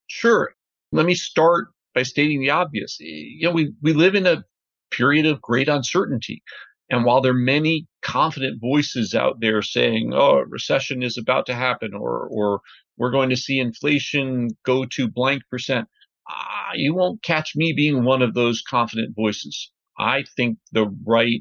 Sure. 0.06 0.52
Let 0.92 1.06
me 1.06 1.14
start 1.14 1.68
by 1.94 2.04
stating 2.04 2.40
the 2.40 2.50
obvious. 2.50 2.96
You 3.00 3.48
know, 3.48 3.52
we, 3.52 3.72
we 3.82 3.92
live 3.92 4.14
in 4.14 4.26
a 4.26 4.44
period 4.90 5.26
of 5.26 5.40
great 5.42 5.68
uncertainty. 5.68 6.42
And 6.90 7.04
while 7.04 7.20
there 7.20 7.32
are 7.32 7.34
many 7.34 7.88
confident 8.04 8.60
voices 8.60 9.14
out 9.14 9.40
there 9.40 9.62
saying, 9.62 10.12
oh, 10.14 10.40
recession 10.46 11.02
is 11.02 11.18
about 11.18 11.46
to 11.46 11.54
happen, 11.54 11.94
or, 11.94 12.28
or 12.30 12.60
we're 12.96 13.10
going 13.10 13.30
to 13.30 13.36
see 13.36 13.58
inflation 13.58 14.50
go 14.64 14.84
to 14.84 15.08
blank 15.08 15.42
percent, 15.50 15.88
uh, 16.30 16.72
you 16.74 16.94
won't 16.94 17.22
catch 17.22 17.56
me 17.56 17.72
being 17.72 18.04
one 18.04 18.22
of 18.22 18.34
those 18.34 18.62
confident 18.62 19.16
voices. 19.16 19.72
I 19.98 20.24
think 20.36 20.58
the 20.72 20.86
right 21.04 21.40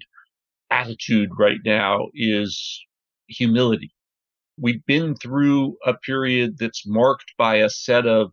attitude 0.71 1.29
right 1.37 1.59
now 1.63 2.07
is 2.13 2.81
humility. 3.27 3.93
We've 4.57 4.85
been 4.85 5.15
through 5.15 5.77
a 5.85 5.93
period 5.95 6.57
that's 6.59 6.83
marked 6.87 7.33
by 7.37 7.57
a 7.57 7.69
set 7.69 8.05
of 8.07 8.31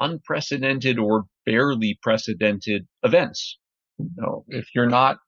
unprecedented 0.00 0.98
or 0.98 1.24
barely 1.44 1.98
precedented 2.02 2.86
events. 3.02 3.58
You 3.98 4.10
know, 4.16 4.44
if 4.48 4.68
you're 4.74 4.88
not 4.88 5.18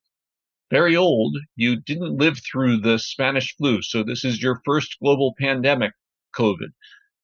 very 0.70 0.96
old, 0.96 1.36
you 1.56 1.76
didn't 1.76 2.16
live 2.16 2.38
through 2.38 2.78
the 2.78 2.98
Spanish 2.98 3.54
flu. 3.56 3.82
So 3.82 4.02
this 4.02 4.24
is 4.24 4.42
your 4.42 4.60
first 4.64 4.96
global 5.02 5.34
pandemic, 5.38 5.92
COVID. 6.36 6.72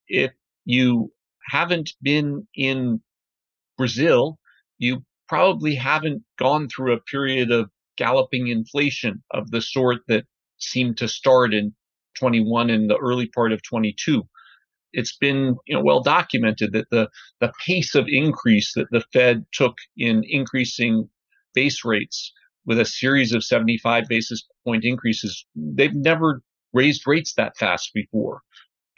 If 0.08 0.32
you 0.64 1.12
haven't 1.48 1.92
been 2.02 2.48
in 2.54 3.00
Brazil, 3.78 4.38
you 4.78 5.04
probably 5.28 5.76
haven't 5.76 6.22
gone 6.38 6.68
through 6.68 6.92
a 6.92 7.00
period 7.00 7.50
of 7.52 7.70
galloping 7.96 8.48
inflation 8.48 9.22
of 9.30 9.50
the 9.50 9.60
sort 9.60 10.00
that 10.08 10.24
seemed 10.58 10.98
to 10.98 11.08
start 11.08 11.54
in 11.54 11.74
21 12.18 12.70
and 12.70 12.90
the 12.90 12.96
early 12.96 13.26
part 13.28 13.52
of 13.52 13.62
22. 13.62 14.22
It's 14.92 15.16
been 15.16 15.56
you 15.66 15.74
know, 15.74 15.82
well 15.82 16.02
documented 16.02 16.72
that 16.72 16.90
the, 16.90 17.10
the 17.40 17.52
pace 17.64 17.94
of 17.94 18.06
increase 18.08 18.72
that 18.74 18.88
the 18.90 19.04
Fed 19.12 19.46
took 19.52 19.76
in 19.96 20.24
increasing 20.24 21.08
base 21.54 21.84
rates 21.84 22.32
with 22.66 22.80
a 22.80 22.84
series 22.84 23.32
of 23.32 23.44
75 23.44 24.04
basis 24.08 24.44
point 24.64 24.84
increases, 24.84 25.46
they've 25.54 25.94
never 25.94 26.42
raised 26.72 27.06
rates 27.06 27.34
that 27.34 27.56
fast 27.56 27.92
before. 27.94 28.40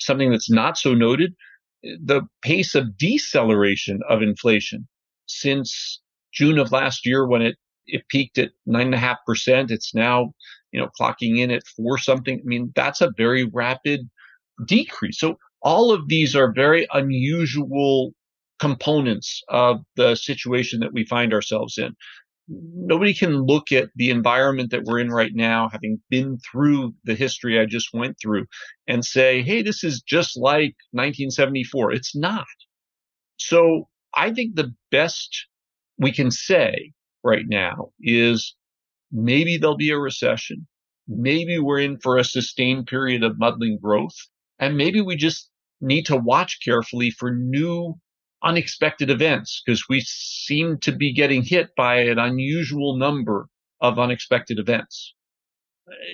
Something 0.01 0.31
that's 0.31 0.51
not 0.51 0.79
so 0.79 0.95
noted, 0.95 1.35
the 1.83 2.23
pace 2.43 2.75
of 2.75 2.97
deceleration 2.97 4.01
of 4.09 4.23
inflation 4.23 4.89
since 5.27 6.01
June 6.33 6.59
of 6.59 6.73
last 6.73 7.07
year 7.07 7.27
when 7.27 7.43
it, 7.43 7.57
it 7.87 8.09
peaked 8.09 8.39
at 8.39 8.51
nine 8.67 8.87
and 8.87 8.95
a 8.95 8.99
half 8.99 9.19
percent. 9.27 9.71
It's 9.71 9.95
now, 9.95 10.33
you 10.73 10.81
know, 10.81 10.89
clocking 10.99 11.39
in 11.39 11.51
at 11.51 11.67
four 11.77 11.99
something. 11.99 12.39
I 12.39 12.43
mean, 12.45 12.73
that's 12.75 13.01
a 13.01 13.13
very 13.17 13.45
rapid 13.45 14.09
decrease. 14.67 15.19
So 15.21 15.37
all 15.63 15.93
of 15.93 16.09
these 16.09 16.35
are 16.35 16.53
very 16.53 16.87
unusual 16.93 18.13
components 18.59 19.43
of 19.49 19.81
the 19.97 20.15
situation 20.17 20.81
that 20.81 20.93
we 20.93 21.05
find 21.05 21.33
ourselves 21.33 21.79
in. 21.79 21.95
Nobody 22.49 23.13
can 23.13 23.43
look 23.43 23.73
at 23.73 23.91
the 23.97 24.11
environment 24.11 24.71
that 24.71 24.85
we're 24.85 25.01
in 25.01 25.11
right 25.11 25.33
now, 25.35 25.69
having 25.71 26.01
been 26.09 26.39
through 26.39 26.95
the 27.05 27.15
history 27.15 27.61
I 27.61 27.67
just 27.67 27.93
went 27.93 28.17
through, 28.21 28.47
and 28.87 29.05
say, 29.05 29.43
hey, 29.43 29.63
this 29.63 29.85
is 29.85 30.01
just 30.01 30.37
like 30.37 30.75
1974. 30.93 31.93
It's 31.93 32.17
not. 32.17 32.47
So 33.37 33.89
I 34.15 34.33
think 34.33 34.55
the 34.55 34.75
best 34.91 35.47
we 35.99 36.11
can 36.11 36.31
say 36.31 36.93
right 37.23 37.45
now 37.47 37.91
is 38.01 38.55
maybe 39.13 39.59
there'll 39.59 39.77
be 39.77 39.91
a 39.91 39.99
recession. 39.99 40.67
Maybe 41.07 41.59
we're 41.59 41.81
in 41.81 41.99
for 41.99 42.17
a 42.17 42.25
sustained 42.25 42.87
period 42.87 43.23
of 43.23 43.39
muddling 43.39 43.79
growth. 43.81 44.17
And 44.59 44.77
maybe 44.77 45.01
we 45.01 45.17
just 45.17 45.51
need 45.81 46.07
to 46.07 46.17
watch 46.17 46.59
carefully 46.65 47.11
for 47.11 47.31
new 47.31 47.95
unexpected 48.43 49.11
events 49.11 49.63
because 49.65 49.89
we 49.89 50.01
seem 50.01 50.79
to 50.79 50.93
be 50.93 51.13
getting 51.13 51.43
hit 51.43 51.75
by 51.77 52.01
an 52.01 52.19
unusual 52.19 52.97
number 52.97 53.49
of 53.81 53.99
unexpected 53.99 54.59
events. 54.59 55.15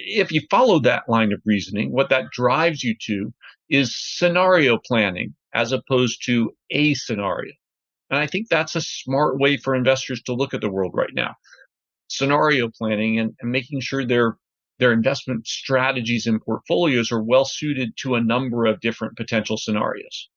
If 0.06 0.30
you 0.32 0.42
follow 0.50 0.78
that 0.80 1.08
line 1.08 1.32
of 1.32 1.42
reasoning, 1.44 1.92
what 1.92 2.10
that 2.10 2.30
drives 2.30 2.82
you 2.82 2.94
to 3.06 3.32
is 3.68 3.96
scenario 3.96 4.78
planning 4.78 5.34
as 5.52 5.72
opposed 5.72 6.24
to 6.26 6.54
a 6.70 6.94
scenario. 6.94 7.52
And 8.10 8.18
I 8.18 8.26
think 8.26 8.48
that's 8.48 8.76
a 8.76 8.80
smart 8.80 9.38
way 9.38 9.56
for 9.56 9.74
investors 9.74 10.22
to 10.22 10.34
look 10.34 10.54
at 10.54 10.60
the 10.60 10.70
world 10.70 10.92
right 10.94 11.12
now. 11.12 11.34
Scenario 12.08 12.68
planning 12.68 13.18
and, 13.18 13.34
and 13.40 13.50
making 13.50 13.80
sure 13.80 14.04
their 14.04 14.36
their 14.78 14.92
investment 14.92 15.46
strategies 15.46 16.26
and 16.26 16.42
portfolios 16.42 17.12
are 17.12 17.22
well 17.22 17.44
suited 17.44 17.96
to 17.96 18.16
a 18.16 18.20
number 18.20 18.66
of 18.66 18.80
different 18.80 19.16
potential 19.16 19.56
scenarios. 19.56 20.28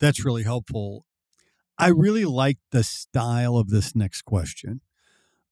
That's 0.00 0.24
really 0.24 0.44
helpful. 0.44 1.06
I 1.78 1.88
really 1.88 2.24
like 2.24 2.58
the 2.70 2.84
style 2.84 3.56
of 3.56 3.68
this 3.68 3.94
next 3.94 4.22
question 4.22 4.80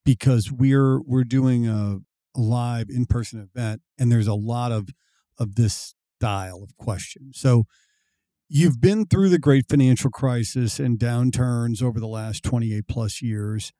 because 0.04 0.52
we're 0.52 1.00
we're 1.00 1.24
doing 1.24 1.66
a, 1.66 1.98
live 2.34 2.88
in-person 2.88 3.38
event 3.38 3.82
and 3.98 4.10
there's 4.10 4.26
a 4.26 4.34
lot 4.34 4.72
of 4.72 4.88
of 5.38 5.56
this 5.56 5.94
style 6.18 6.62
of 6.62 6.76
question. 6.76 7.32
So 7.34 7.64
you've 8.48 8.80
been 8.80 9.06
through 9.06 9.28
the 9.28 9.38
great 9.38 9.64
financial 9.68 10.10
crisis 10.10 10.78
and 10.78 10.98
downturns 10.98 11.82
over 11.82 11.98
the 11.98 12.08
last 12.08 12.42
28 12.42 12.86
plus 12.88 13.20
years. 13.20 13.72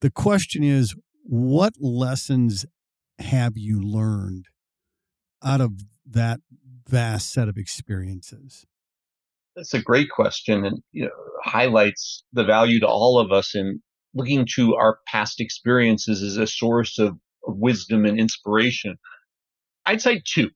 The 0.00 0.10
question 0.10 0.62
is 0.62 0.94
what 1.22 1.74
lessons 1.80 2.66
have 3.18 3.56
you 3.56 3.80
learned 3.80 4.46
out 5.44 5.60
of 5.60 5.84
that 6.04 6.40
vast 6.88 7.32
set 7.32 7.48
of 7.48 7.56
experiences? 7.56 8.66
That's 9.56 9.74
a 9.74 9.82
great 9.82 10.10
question 10.10 10.64
and 10.64 10.82
you 10.92 11.06
know, 11.06 11.10
highlights 11.42 12.22
the 12.32 12.44
value 12.44 12.78
to 12.80 12.86
all 12.86 13.18
of 13.18 13.32
us 13.32 13.54
in 13.54 13.82
looking 14.14 14.46
to 14.54 14.74
our 14.74 14.98
past 15.08 15.40
experiences 15.40 16.22
as 16.22 16.36
a 16.36 16.46
source 16.46 16.98
of, 16.98 17.16
wisdom 17.48 18.04
and 18.04 18.18
inspiration. 18.18 18.96
I'd 19.86 20.02
say 20.02 20.20
two. 20.24 20.50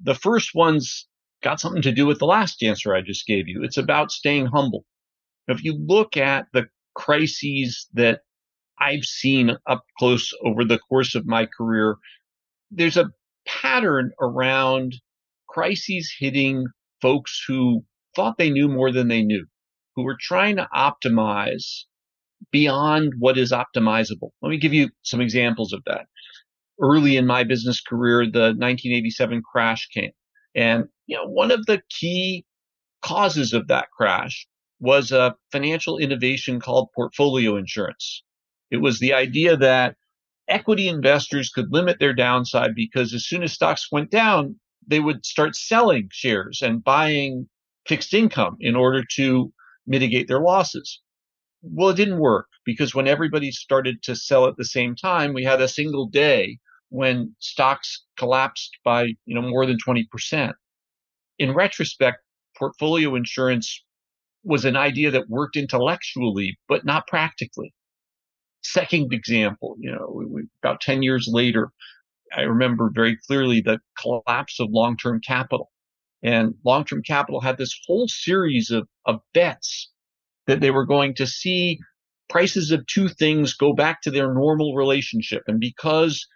The 0.00 0.14
first 0.14 0.54
one's 0.54 1.08
got 1.42 1.60
something 1.60 1.82
to 1.82 1.92
do 1.92 2.06
with 2.06 2.20
the 2.20 2.26
last 2.26 2.62
answer 2.62 2.94
I 2.94 3.00
just 3.00 3.26
gave 3.26 3.48
you. 3.48 3.64
It's 3.64 3.76
about 3.76 4.12
staying 4.12 4.46
humble. 4.46 4.84
If 5.48 5.64
you 5.64 5.74
look 5.74 6.16
at 6.16 6.46
the 6.52 6.68
crises 6.94 7.88
that 7.94 8.20
I've 8.78 9.04
seen 9.04 9.56
up 9.66 9.84
close 9.98 10.32
over 10.44 10.64
the 10.64 10.78
course 10.78 11.14
of 11.14 11.26
my 11.26 11.46
career, 11.46 11.96
there's 12.70 12.96
a 12.96 13.10
pattern 13.46 14.12
around 14.20 14.94
crises 15.48 16.14
hitting 16.18 16.66
folks 17.02 17.42
who 17.46 17.84
thought 18.14 18.38
they 18.38 18.50
knew 18.50 18.68
more 18.68 18.92
than 18.92 19.08
they 19.08 19.22
knew, 19.22 19.46
who 19.96 20.04
were 20.04 20.16
trying 20.20 20.56
to 20.56 20.68
optimize 20.74 21.84
beyond 22.50 23.12
what 23.18 23.38
is 23.38 23.52
optimizable. 23.52 24.30
Let 24.42 24.50
me 24.50 24.58
give 24.58 24.74
you 24.74 24.90
some 25.02 25.20
examples 25.20 25.72
of 25.72 25.82
that. 25.86 26.06
Early 26.80 27.16
in 27.16 27.26
my 27.26 27.44
business 27.44 27.80
career, 27.80 28.24
the 28.24 28.54
1987 28.54 29.42
crash 29.42 29.88
came. 29.88 30.12
And 30.54 30.84
you 31.06 31.16
know, 31.16 31.26
one 31.26 31.50
of 31.50 31.66
the 31.66 31.82
key 31.90 32.44
causes 33.02 33.52
of 33.52 33.68
that 33.68 33.88
crash 33.96 34.46
was 34.80 35.10
a 35.10 35.34
financial 35.50 35.98
innovation 35.98 36.60
called 36.60 36.90
portfolio 36.94 37.56
insurance. 37.56 38.22
It 38.70 38.78
was 38.78 39.00
the 39.00 39.14
idea 39.14 39.56
that 39.56 39.96
equity 40.48 40.88
investors 40.88 41.50
could 41.50 41.72
limit 41.72 41.98
their 41.98 42.14
downside 42.14 42.74
because 42.74 43.12
as 43.12 43.26
soon 43.26 43.42
as 43.42 43.52
stocks 43.52 43.88
went 43.90 44.10
down, 44.10 44.56
they 44.86 45.00
would 45.00 45.26
start 45.26 45.56
selling 45.56 46.08
shares 46.10 46.60
and 46.62 46.82
buying 46.82 47.48
fixed 47.88 48.14
income 48.14 48.56
in 48.60 48.76
order 48.76 49.02
to 49.16 49.52
mitigate 49.86 50.28
their 50.28 50.40
losses. 50.40 51.00
Well, 51.62 51.88
it 51.88 51.96
didn't 51.96 52.20
work 52.20 52.46
because 52.64 52.94
when 52.94 53.08
everybody 53.08 53.50
started 53.50 54.02
to 54.04 54.14
sell 54.14 54.46
at 54.46 54.56
the 54.56 54.64
same 54.64 54.94
time, 54.94 55.32
we 55.32 55.44
had 55.44 55.60
a 55.60 55.68
single 55.68 56.06
day 56.06 56.58
when 56.90 57.34
stocks 57.38 58.04
collapsed 58.16 58.76
by, 58.84 59.04
you 59.24 59.34
know, 59.34 59.42
more 59.42 59.66
than 59.66 59.78
20%. 59.86 60.52
In 61.38 61.54
retrospect, 61.54 62.18
portfolio 62.56 63.14
insurance 63.14 63.82
was 64.44 64.64
an 64.64 64.76
idea 64.76 65.10
that 65.10 65.28
worked 65.28 65.56
intellectually, 65.56 66.58
but 66.68 66.84
not 66.84 67.06
practically. 67.06 67.74
Second 68.62 69.12
example, 69.12 69.76
you 69.78 69.90
know, 69.90 70.12
we, 70.14 70.26
we, 70.26 70.42
about 70.62 70.80
10 70.80 71.02
years 71.02 71.28
later, 71.30 71.70
I 72.36 72.42
remember 72.42 72.90
very 72.92 73.16
clearly 73.26 73.60
the 73.60 73.80
collapse 74.00 74.60
of 74.60 74.68
long 74.70 74.96
term 74.96 75.20
capital. 75.26 75.70
And 76.22 76.54
long 76.64 76.84
term 76.84 77.02
capital 77.02 77.40
had 77.40 77.58
this 77.58 77.78
whole 77.86 78.08
series 78.08 78.70
of, 78.70 78.88
of 79.06 79.20
bets 79.34 79.90
that 80.46 80.60
they 80.60 80.70
were 80.70 80.86
going 80.86 81.14
to 81.16 81.26
see 81.26 81.78
prices 82.28 82.70
of 82.70 82.86
two 82.86 83.08
things 83.08 83.54
go 83.54 83.72
back 83.72 84.02
to 84.02 84.10
their 84.10 84.32
normal 84.32 84.74
relationship. 84.74 85.42
And 85.46 85.60
because 85.60 86.26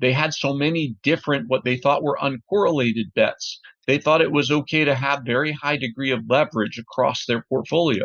they 0.00 0.12
had 0.12 0.34
so 0.34 0.52
many 0.52 0.96
different, 1.02 1.48
what 1.48 1.64
they 1.64 1.76
thought 1.76 2.02
were 2.02 2.18
uncorrelated 2.20 3.12
bets, 3.14 3.60
they 3.86 3.98
thought 3.98 4.22
it 4.22 4.32
was 4.32 4.50
okay 4.50 4.84
to 4.84 4.94
have 4.94 5.22
very 5.24 5.52
high 5.52 5.76
degree 5.76 6.10
of 6.10 6.20
leverage 6.28 6.78
across 6.78 7.26
their 7.26 7.44
portfolio. 7.48 8.04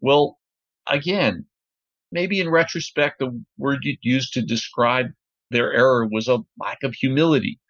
Well, 0.00 0.38
again, 0.86 1.46
maybe 2.12 2.40
in 2.40 2.50
retrospect, 2.50 3.18
the 3.18 3.42
word 3.58 3.78
you 3.82 3.96
used 4.02 4.32
to 4.34 4.42
describe 4.42 5.06
their 5.50 5.72
error 5.72 6.06
was 6.10 6.28
a 6.28 6.38
lack 6.58 6.82
of 6.82 6.94
humility. 6.94 7.60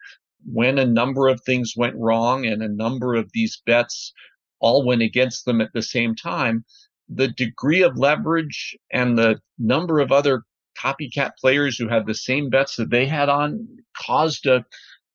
When 0.51 0.79
a 0.79 0.85
number 0.85 1.27
of 1.27 1.41
things 1.41 1.73
went 1.75 1.95
wrong 1.97 2.45
and 2.45 2.63
a 2.63 2.69
number 2.69 3.15
of 3.15 3.29
these 3.33 3.61
bets 3.65 4.13
all 4.59 4.85
went 4.85 5.01
against 5.01 5.45
them 5.45 5.61
at 5.61 5.73
the 5.73 5.81
same 5.81 6.15
time, 6.15 6.63
the 7.09 7.27
degree 7.27 7.83
of 7.83 7.97
leverage 7.97 8.77
and 8.91 9.17
the 9.17 9.39
number 9.59 9.99
of 9.99 10.11
other 10.11 10.43
copycat 10.77 11.31
players 11.39 11.77
who 11.77 11.87
had 11.87 12.05
the 12.05 12.13
same 12.13 12.49
bets 12.49 12.75
that 12.75 12.89
they 12.89 13.05
had 13.05 13.29
on 13.29 13.67
caused 13.95 14.45
a, 14.45 14.65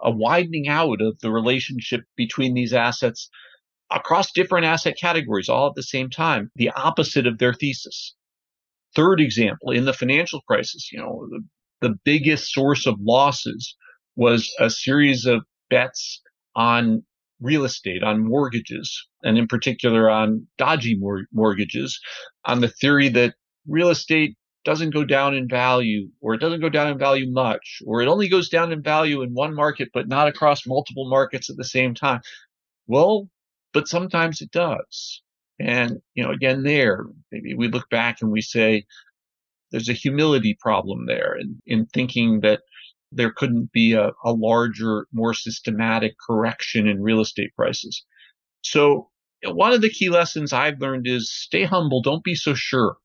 a 0.01 0.11
widening 0.11 0.69
out 0.69 1.01
of 1.01 1.19
the 1.21 1.31
relationship 1.31 2.03
between 2.17 2.55
these 2.55 2.73
assets 2.73 3.31
across 3.91 4.33
different 4.33 4.67
asset 4.67 4.97
categories 4.99 5.49
all 5.49 5.69
at 5.69 5.75
the 5.75 5.83
same 5.83 6.11
time, 6.11 6.51
the 6.57 6.71
opposite 6.71 7.27
of 7.27 7.39
their 7.39 7.53
thesis. 7.53 8.15
Third 8.97 9.21
example, 9.21 9.71
in 9.71 9.85
the 9.85 9.93
financial 9.93 10.41
crisis, 10.43 10.91
you 10.93 10.99
know, 10.99 11.27
the, 11.31 11.89
the 11.89 11.95
biggest 12.05 12.53
source 12.53 12.87
of 12.87 12.97
losses 13.01 13.77
was 14.17 14.53
a 14.59 14.71
series 14.71 15.27
of 15.27 15.45
bets 15.71 16.21
on 16.55 17.03
real 17.41 17.65
estate, 17.65 18.03
on 18.03 18.25
mortgages, 18.25 19.07
and 19.23 19.37
in 19.37 19.47
particular 19.47 20.09
on 20.09 20.47
dodgy 20.59 20.97
mor- 20.97 21.27
mortgages, 21.33 22.01
on 22.45 22.61
the 22.61 22.69
theory 22.69 23.09
that 23.09 23.35
real 23.67 23.89
estate 23.89 24.37
doesn't 24.65 24.91
go 24.91 25.05
down 25.05 25.35
in 25.35 25.49
value, 25.49 26.09
or 26.21 26.35
it 26.35 26.41
doesn't 26.41 26.61
go 26.61 26.69
down 26.69 26.87
in 26.87 26.99
value 26.99 27.29
much, 27.31 27.81
or 27.85 28.01
it 28.01 28.07
only 28.07 28.29
goes 28.29 28.49
down 28.49 28.73
in 28.73 28.81
value 28.81 29.23
in 29.23 29.31
one 29.35 29.55
market, 29.55 29.89
but 29.93 30.07
not 30.07 30.29
across 30.29 30.67
multiple 30.67 31.09
markets 31.09 31.51
at 31.51 31.57
the 31.57 31.65
same 31.65 31.95
time. 31.95 32.21
Well, 32.87 33.29
but 33.73 33.89
sometimes 33.89 34.41
it 34.41 34.53
does. 34.53 35.23
And, 35.59 36.01
you 36.15 36.23
know, 36.23 36.31
again, 36.31 36.63
there, 36.63 37.07
maybe 37.33 37.55
we 37.55 37.69
look 37.69 37.89
back 37.91 38.19
and 38.21 38.31
we 38.31 38.41
say, 38.41 38.85
there's 39.73 39.89
a 39.89 39.95
humility 39.95 40.57
problem 40.61 41.07
there 41.07 41.37
in, 41.37 41.61
in 41.67 41.87
thinking 41.87 42.41
that 42.41 42.61
there 43.13 43.33
couldn't 43.33 43.73
be 43.73 43.93
a, 43.93 44.11
a 44.25 44.33
larger, 44.33 45.07
more 45.13 45.35
systematic 45.35 46.15
correction 46.27 46.87
in 46.87 47.03
real 47.03 47.21
estate 47.21 47.55
prices. 47.57 48.05
So 48.63 49.11
one 49.45 49.73
of 49.73 49.81
the 49.81 49.91
key 49.91 50.09
lessons 50.09 50.53
I've 50.53 50.81
learned 50.81 51.07
is 51.07 51.33
stay 51.33 51.65
humble. 51.65 52.03
Don't 52.03 52.25
be 52.25 52.35
so 52.35 52.55
sure. 52.55 52.97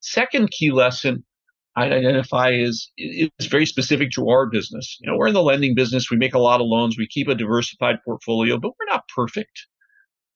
Second 0.00 0.50
key 0.50 0.70
lesson 0.70 1.24
I'd 1.76 1.92
identify 1.92 2.52
is 2.52 2.90
is 2.96 3.46
very 3.46 3.66
specific 3.66 4.10
to 4.12 4.28
our 4.28 4.46
business. 4.46 4.96
You 5.00 5.10
know, 5.10 5.16
we're 5.16 5.28
in 5.28 5.34
the 5.34 5.42
lending 5.42 5.74
business. 5.74 6.10
We 6.10 6.16
make 6.16 6.34
a 6.34 6.38
lot 6.38 6.60
of 6.60 6.66
loans. 6.66 6.96
We 6.96 7.08
keep 7.08 7.28
a 7.28 7.34
diversified 7.34 7.96
portfolio, 8.04 8.58
but 8.58 8.72
we're 8.78 8.92
not 8.92 9.08
perfect. 9.14 9.66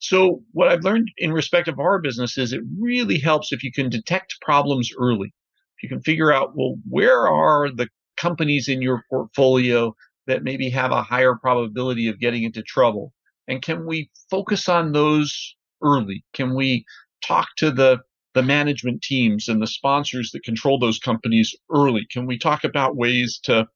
So 0.00 0.42
what 0.52 0.68
I've 0.68 0.84
learned 0.84 1.10
in 1.16 1.32
respect 1.32 1.68
of 1.68 1.78
our 1.78 2.00
business 2.00 2.38
is 2.38 2.52
it 2.52 2.62
really 2.80 3.18
helps 3.18 3.52
if 3.52 3.62
you 3.62 3.72
can 3.72 3.88
detect 3.88 4.40
problems 4.40 4.90
early. 4.98 5.32
If 5.76 5.82
you 5.82 5.88
can 5.88 6.00
figure 6.02 6.32
out, 6.32 6.56
well, 6.56 6.76
where 6.88 7.28
are 7.28 7.70
the 7.70 7.88
companies 8.18 8.68
in 8.68 8.82
your 8.82 9.04
portfolio 9.10 9.94
that 10.26 10.44
maybe 10.44 10.68
have 10.70 10.92
a 10.92 11.02
higher 11.02 11.34
probability 11.34 12.08
of 12.08 12.20
getting 12.20 12.42
into 12.42 12.62
trouble? 12.62 13.12
And 13.48 13.62
can 13.62 13.86
we 13.86 14.10
focus 14.30 14.68
on 14.68 14.92
those 14.92 15.56
early? 15.82 16.24
Can 16.34 16.54
we 16.54 16.84
talk 17.22 17.48
to 17.56 17.70
the 17.70 17.98
the 18.34 18.42
management 18.42 19.02
teams 19.02 19.48
and 19.48 19.60
the 19.60 19.66
sponsors 19.66 20.30
that 20.30 20.44
control 20.44 20.78
those 20.78 20.98
companies 20.98 21.56
early? 21.74 22.06
Can 22.12 22.26
we 22.26 22.38
talk 22.38 22.62
about 22.62 22.94
ways 22.94 23.40
to 23.44 23.66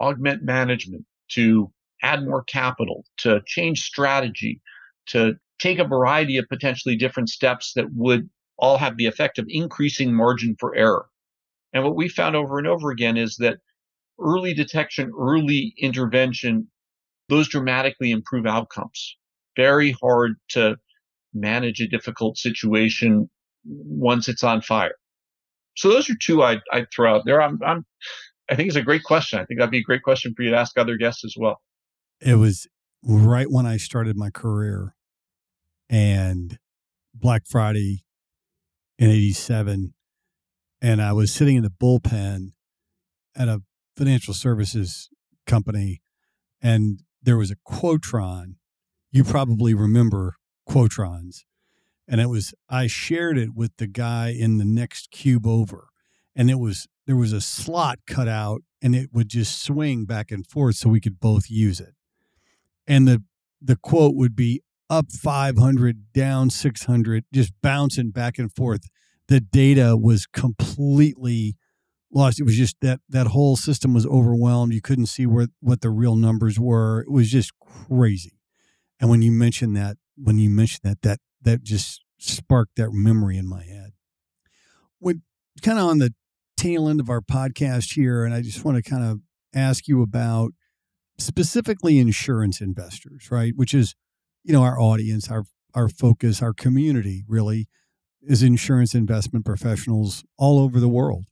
augment 0.00 0.42
management, 0.42 1.04
to 1.32 1.70
add 2.02 2.24
more 2.24 2.42
capital, 2.44 3.04
to 3.18 3.40
change 3.46 3.82
strategy, 3.82 4.60
to 5.06 5.34
take 5.60 5.78
a 5.78 5.84
variety 5.84 6.36
of 6.36 6.48
potentially 6.48 6.96
different 6.96 7.28
steps 7.28 7.74
that 7.74 7.92
would 7.92 8.28
all 8.58 8.78
have 8.78 8.96
the 8.96 9.06
effect 9.06 9.38
of 9.38 9.46
increasing 9.48 10.12
margin 10.12 10.56
for 10.58 10.74
error? 10.74 11.06
And 11.72 11.84
what 11.84 11.94
we 11.94 12.08
found 12.08 12.34
over 12.34 12.58
and 12.58 12.66
over 12.66 12.90
again 12.90 13.16
is 13.16 13.36
that 13.36 13.58
early 14.20 14.54
detection, 14.54 15.12
early 15.18 15.74
intervention, 15.78 16.68
those 17.28 17.48
dramatically 17.48 18.10
improve 18.10 18.46
outcomes. 18.46 19.16
Very 19.56 19.94
hard 20.02 20.34
to 20.50 20.76
manage 21.34 21.80
a 21.80 21.88
difficult 21.88 22.36
situation 22.36 23.28
once 23.64 24.28
it's 24.28 24.42
on 24.42 24.60
fire. 24.60 24.94
So 25.76 25.90
those 25.90 26.10
are 26.10 26.16
two 26.20 26.42
I'd, 26.42 26.60
throw 26.94 27.14
out 27.14 27.22
there. 27.24 27.40
I'm, 27.40 27.58
I'm, 27.64 27.86
I 28.50 28.56
think 28.56 28.68
it's 28.68 28.76
a 28.76 28.82
great 28.82 29.04
question. 29.04 29.38
I 29.38 29.44
think 29.44 29.58
that'd 29.58 29.70
be 29.70 29.78
a 29.78 29.82
great 29.82 30.02
question 30.02 30.34
for 30.36 30.42
you 30.42 30.50
to 30.50 30.56
ask 30.56 30.78
other 30.78 30.96
guests 30.96 31.24
as 31.24 31.34
well. 31.38 31.60
It 32.20 32.34
was 32.34 32.66
right 33.02 33.50
when 33.50 33.66
I 33.66 33.78
started 33.78 34.16
my 34.16 34.30
career 34.30 34.94
and 35.88 36.58
Black 37.14 37.42
Friday 37.46 38.04
in 38.98 39.10
87. 39.10 39.94
And 40.80 41.00
I 41.00 41.12
was 41.12 41.32
sitting 41.32 41.56
in 41.56 41.62
the 41.62 41.70
bullpen 41.70 42.52
at 43.36 43.48
a 43.48 43.62
financial 43.96 44.34
services 44.34 45.08
company 45.46 46.02
and 46.62 47.02
there 47.22 47.36
was 47.36 47.50
a 47.50 47.56
Quotron. 47.56 48.54
You 49.10 49.24
probably 49.24 49.74
remember 49.74 50.36
Quotrons. 50.68 51.44
And 52.08 52.20
it 52.20 52.28
was 52.28 52.54
I 52.68 52.86
shared 52.86 53.38
it 53.38 53.50
with 53.54 53.76
the 53.78 53.86
guy 53.86 54.28
in 54.36 54.58
the 54.58 54.64
next 54.64 55.10
cube 55.10 55.46
over, 55.46 55.88
and 56.34 56.50
it 56.50 56.58
was 56.58 56.88
there 57.06 57.16
was 57.16 57.32
a 57.32 57.40
slot 57.40 58.00
cut 58.06 58.28
out, 58.28 58.62
and 58.82 58.94
it 58.94 59.10
would 59.12 59.28
just 59.28 59.62
swing 59.62 60.04
back 60.04 60.30
and 60.30 60.46
forth 60.46 60.76
so 60.76 60.88
we 60.88 61.00
could 61.00 61.20
both 61.20 61.48
use 61.48 61.80
it, 61.80 61.94
and 62.88 63.06
the 63.06 63.22
the 63.62 63.76
quote 63.76 64.16
would 64.16 64.34
be 64.34 64.62
up 64.90 65.12
500 65.12 66.12
down 66.12 66.50
600 66.50 67.24
just 67.32 67.52
bouncing 67.62 68.10
back 68.10 68.36
and 68.36 68.52
forth. 68.52 68.90
The 69.28 69.40
data 69.40 69.96
was 69.96 70.26
completely 70.26 71.56
lost 72.12 72.38
it 72.38 72.44
was 72.44 72.56
just 72.56 72.76
that 72.82 73.00
that 73.08 73.28
whole 73.28 73.56
system 73.56 73.94
was 73.94 74.06
overwhelmed 74.06 74.72
you 74.72 74.80
couldn't 74.80 75.06
see 75.06 75.26
where 75.26 75.48
what 75.60 75.80
the 75.80 75.90
real 75.90 76.14
numbers 76.14 76.60
were 76.60 77.00
it 77.00 77.10
was 77.10 77.30
just 77.30 77.52
crazy 77.58 78.38
and 79.00 79.08
when 79.08 79.22
you 79.22 79.32
mentioned 79.32 79.76
that 79.76 79.96
when 80.16 80.38
you 80.38 80.50
mentioned 80.50 80.80
that 80.84 81.00
that 81.02 81.18
that 81.42 81.62
just 81.62 82.02
sparked 82.22 82.76
that 82.76 82.92
memory 82.92 83.36
in 83.36 83.48
my 83.48 83.64
head. 83.64 83.92
We're 85.00 85.20
kind 85.62 85.78
of 85.78 85.86
on 85.86 85.98
the 85.98 86.14
tail 86.56 86.88
end 86.88 87.00
of 87.00 87.10
our 87.10 87.20
podcast 87.20 87.94
here, 87.94 88.24
and 88.24 88.32
I 88.32 88.40
just 88.40 88.64
want 88.64 88.82
to 88.82 88.88
kind 88.88 89.04
of 89.04 89.20
ask 89.54 89.88
you 89.88 90.02
about 90.02 90.52
specifically 91.18 91.98
insurance 91.98 92.60
investors, 92.60 93.30
right? 93.30 93.52
Which 93.56 93.74
is, 93.74 93.94
you 94.44 94.52
know, 94.52 94.62
our 94.62 94.80
audience, 94.80 95.30
our 95.30 95.44
our 95.74 95.88
focus, 95.88 96.42
our 96.42 96.52
community 96.52 97.24
really 97.26 97.66
is 98.20 98.42
insurance 98.42 98.94
investment 98.94 99.44
professionals 99.44 100.22
all 100.38 100.60
over 100.60 100.78
the 100.78 100.88
world. 100.88 101.24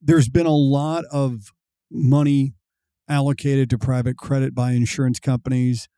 There's 0.00 0.28
been 0.28 0.46
a 0.46 0.50
lot 0.50 1.04
of 1.10 1.52
money 1.90 2.54
allocated 3.08 3.70
to 3.70 3.78
private 3.78 4.16
credit 4.16 4.54
by 4.54 4.72
insurance 4.72 5.18
companies. 5.18 5.88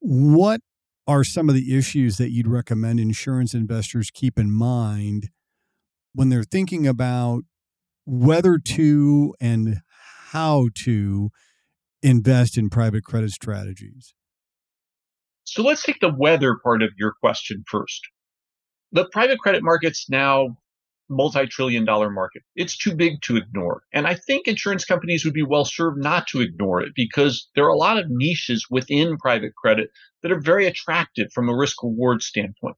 What 0.00 0.60
are 1.06 1.24
some 1.24 1.48
of 1.48 1.54
the 1.54 1.76
issues 1.76 2.16
that 2.18 2.30
you'd 2.30 2.48
recommend 2.48 3.00
insurance 3.00 3.54
investors 3.54 4.10
keep 4.12 4.38
in 4.38 4.50
mind 4.50 5.30
when 6.12 6.28
they're 6.28 6.42
thinking 6.42 6.86
about 6.86 7.44
whether 8.04 8.58
to 8.58 9.34
and 9.40 9.78
how 10.30 10.68
to 10.74 11.30
invest 12.02 12.58
in 12.58 12.68
private 12.68 13.04
credit 13.04 13.30
strategies? 13.30 14.14
So 15.44 15.62
let's 15.62 15.82
take 15.82 16.00
the 16.00 16.12
weather 16.12 16.56
part 16.62 16.82
of 16.82 16.90
your 16.98 17.14
question 17.20 17.64
first. 17.66 18.02
The 18.92 19.08
private 19.10 19.38
credit 19.38 19.62
market's 19.62 20.10
now 20.10 20.58
multi-trillion 21.08 21.84
dollar 21.84 22.10
market. 22.10 22.42
It's 22.54 22.76
too 22.76 22.94
big 22.94 23.20
to 23.22 23.36
ignore. 23.36 23.82
And 23.92 24.06
I 24.06 24.14
think 24.14 24.46
insurance 24.46 24.84
companies 24.84 25.24
would 25.24 25.34
be 25.34 25.42
well 25.42 25.64
served 25.64 25.98
not 26.02 26.26
to 26.28 26.40
ignore 26.40 26.82
it 26.82 26.92
because 26.94 27.48
there 27.54 27.64
are 27.64 27.68
a 27.68 27.76
lot 27.76 27.98
of 27.98 28.06
niches 28.08 28.66
within 28.70 29.16
private 29.16 29.54
credit 29.54 29.90
that 30.22 30.32
are 30.32 30.40
very 30.40 30.66
attractive 30.66 31.28
from 31.32 31.48
a 31.48 31.56
risk 31.56 31.82
reward 31.82 32.22
standpoint. 32.22 32.76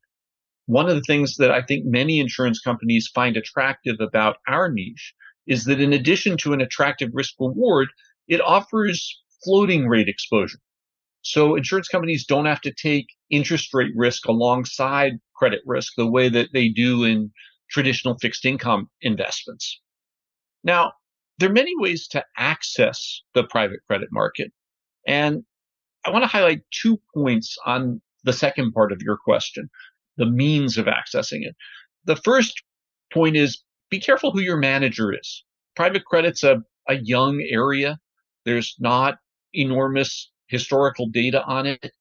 One 0.67 0.89
of 0.89 0.95
the 0.95 1.03
things 1.03 1.37
that 1.37 1.51
I 1.51 1.63
think 1.63 1.85
many 1.85 2.21
insurance 2.21 2.61
companies 2.61 3.11
find 3.13 3.37
attractive 3.37 3.97
about 4.01 4.37
our 4.47 4.71
niche 4.71 5.15
is 5.47 5.65
that 5.65 5.81
in 5.81 5.93
addition 5.93 6.37
to 6.39 6.53
an 6.53 6.61
attractive 6.61 7.11
risk 7.13 7.35
reward, 7.41 7.89
it 8.29 8.41
offers 8.41 9.21
floating 9.43 9.89
rate 9.89 10.09
exposure. 10.09 10.61
So 11.23 11.57
insurance 11.57 11.89
companies 11.89 12.25
don't 12.25 12.47
have 12.47 12.61
to 12.63 12.73
take 12.73 13.09
interest 13.31 13.75
rate 13.75 13.93
risk 13.95 14.27
alongside 14.27 15.19
credit 15.35 15.61
risk 15.67 15.95
the 15.97 16.07
way 16.07 16.29
that 16.29 16.51
they 16.53 16.69
do 16.69 17.05
in 17.05 17.33
traditional 17.71 18.17
fixed 18.19 18.45
income 18.45 18.89
investments. 19.01 19.81
Now, 20.65 20.93
there 21.39 21.49
are 21.49 21.53
many 21.53 21.73
ways 21.77 22.07
to 22.09 22.25
access 22.37 23.23
the 23.35 23.45
private 23.45 23.81
credit 23.87 24.09
market. 24.13 24.53
And 25.07 25.43
I 26.05 26.11
want 26.11 26.23
to 26.23 26.29
highlight 26.29 26.63
two 26.71 27.01
points 27.15 27.57
on 27.65 28.01
the 28.25 28.33
second 28.33 28.73
part 28.73 28.93
of 28.93 29.01
your 29.03 29.17
question 29.17 29.69
the 30.17 30.27
means 30.27 30.77
of 30.77 30.85
accessing 30.85 31.47
it. 31.47 31.57
The 32.05 32.17
first 32.17 32.63
point 33.13 33.37
is 33.37 33.63
be 33.91 33.99
careful 33.99 34.33
who 34.33 34.41
your 34.41 34.59
manager 34.59 35.13
is. 35.13 35.45
Private 35.77 36.05
credit's 36.05 36.45
a, 36.45 36.63
a 36.89 36.97
young 36.97 37.43
area, 37.49 37.99
there's 38.45 38.77
not 38.79 39.17
enormous 39.55 40.31
historical 40.49 41.09
data 41.09 41.43
on 41.45 41.67
it. 41.67 41.93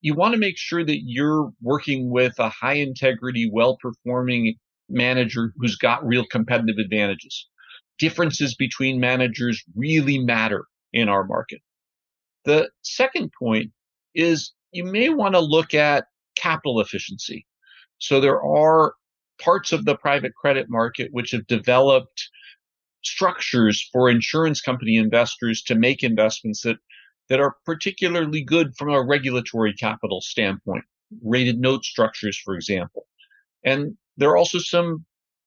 You 0.00 0.14
want 0.14 0.32
to 0.34 0.40
make 0.40 0.58
sure 0.58 0.84
that 0.84 1.02
you're 1.04 1.50
working 1.60 2.10
with 2.10 2.38
a 2.38 2.48
high 2.48 2.74
integrity, 2.74 3.48
well 3.52 3.76
performing 3.76 4.56
manager 4.88 5.52
who's 5.56 5.76
got 5.76 6.06
real 6.06 6.24
competitive 6.26 6.78
advantages. 6.78 7.46
Differences 7.98 8.54
between 8.54 9.00
managers 9.00 9.62
really 9.74 10.18
matter 10.18 10.66
in 10.92 11.08
our 11.08 11.24
market. 11.24 11.60
The 12.44 12.70
second 12.82 13.32
point 13.38 13.72
is 14.14 14.52
you 14.72 14.84
may 14.84 15.08
want 15.08 15.34
to 15.34 15.40
look 15.40 15.74
at 15.74 16.06
capital 16.36 16.80
efficiency. 16.80 17.46
So 17.98 18.20
there 18.20 18.42
are 18.42 18.94
parts 19.40 19.72
of 19.72 19.84
the 19.84 19.96
private 19.96 20.34
credit 20.34 20.66
market 20.68 21.08
which 21.12 21.32
have 21.32 21.46
developed 21.46 22.28
structures 23.04 23.88
for 23.92 24.10
insurance 24.10 24.60
company 24.60 24.96
investors 24.96 25.62
to 25.62 25.74
make 25.74 26.02
investments 26.02 26.62
that, 26.62 26.76
that 27.28 27.40
are 27.40 27.56
particularly 27.64 28.42
good 28.42 28.76
from 28.76 28.90
a 28.90 29.02
regulatory 29.02 29.72
capital 29.74 30.20
standpoint, 30.20 30.84
rated 31.22 31.60
note 31.60 31.84
structures, 31.84 32.38
for 32.38 32.54
example. 32.54 33.06
And 33.64 33.96
there 34.18 34.30
are 34.30 34.36
also 34.36 34.58
some 34.58 35.04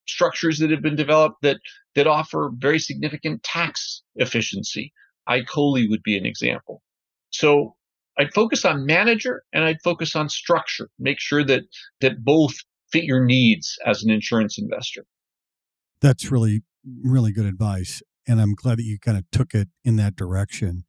structures 0.08 0.58
that 0.60 0.72
have 0.72 0.82
been 0.82 0.96
developed 0.96 1.42
that 1.44 1.58
that 1.96 2.08
offer 2.08 2.52
very 2.56 2.80
significant 2.80 3.44
tax 3.44 4.02
efficiency. 4.16 4.92
ICOLI 5.30 5.90
would 5.90 6.02
be 6.04 6.18
an 6.18 6.26
example. 6.26 6.82
So 7.30 7.76
I'd 8.18 8.34
focus 8.34 8.66
on 8.66 8.86
manager 8.86 9.44
and 9.54 9.64
I'd 9.64 9.82
focus 9.84 10.16
on 10.16 10.28
structure. 10.30 10.90
Make 10.98 11.20
sure 11.20 11.44
that 11.46 11.64
that 12.02 12.24
both 12.24 12.56
fit 12.92 13.04
your 13.04 13.24
needs 13.24 13.78
as 13.86 14.04
an 14.04 14.10
insurance 14.10 14.58
investor. 14.58 15.06
That's 16.02 16.32
really 16.32 16.64
really 17.04 17.32
good 17.32 17.46
advice 17.46 18.02
and 18.28 18.42
I'm 18.42 18.54
glad 18.54 18.78
that 18.78 18.84
you 18.84 19.00
kind 19.00 19.18
of 19.18 19.26
took 19.32 19.54
it 19.54 19.68
in 19.84 19.96
that 19.98 20.16
direction. 20.16 20.86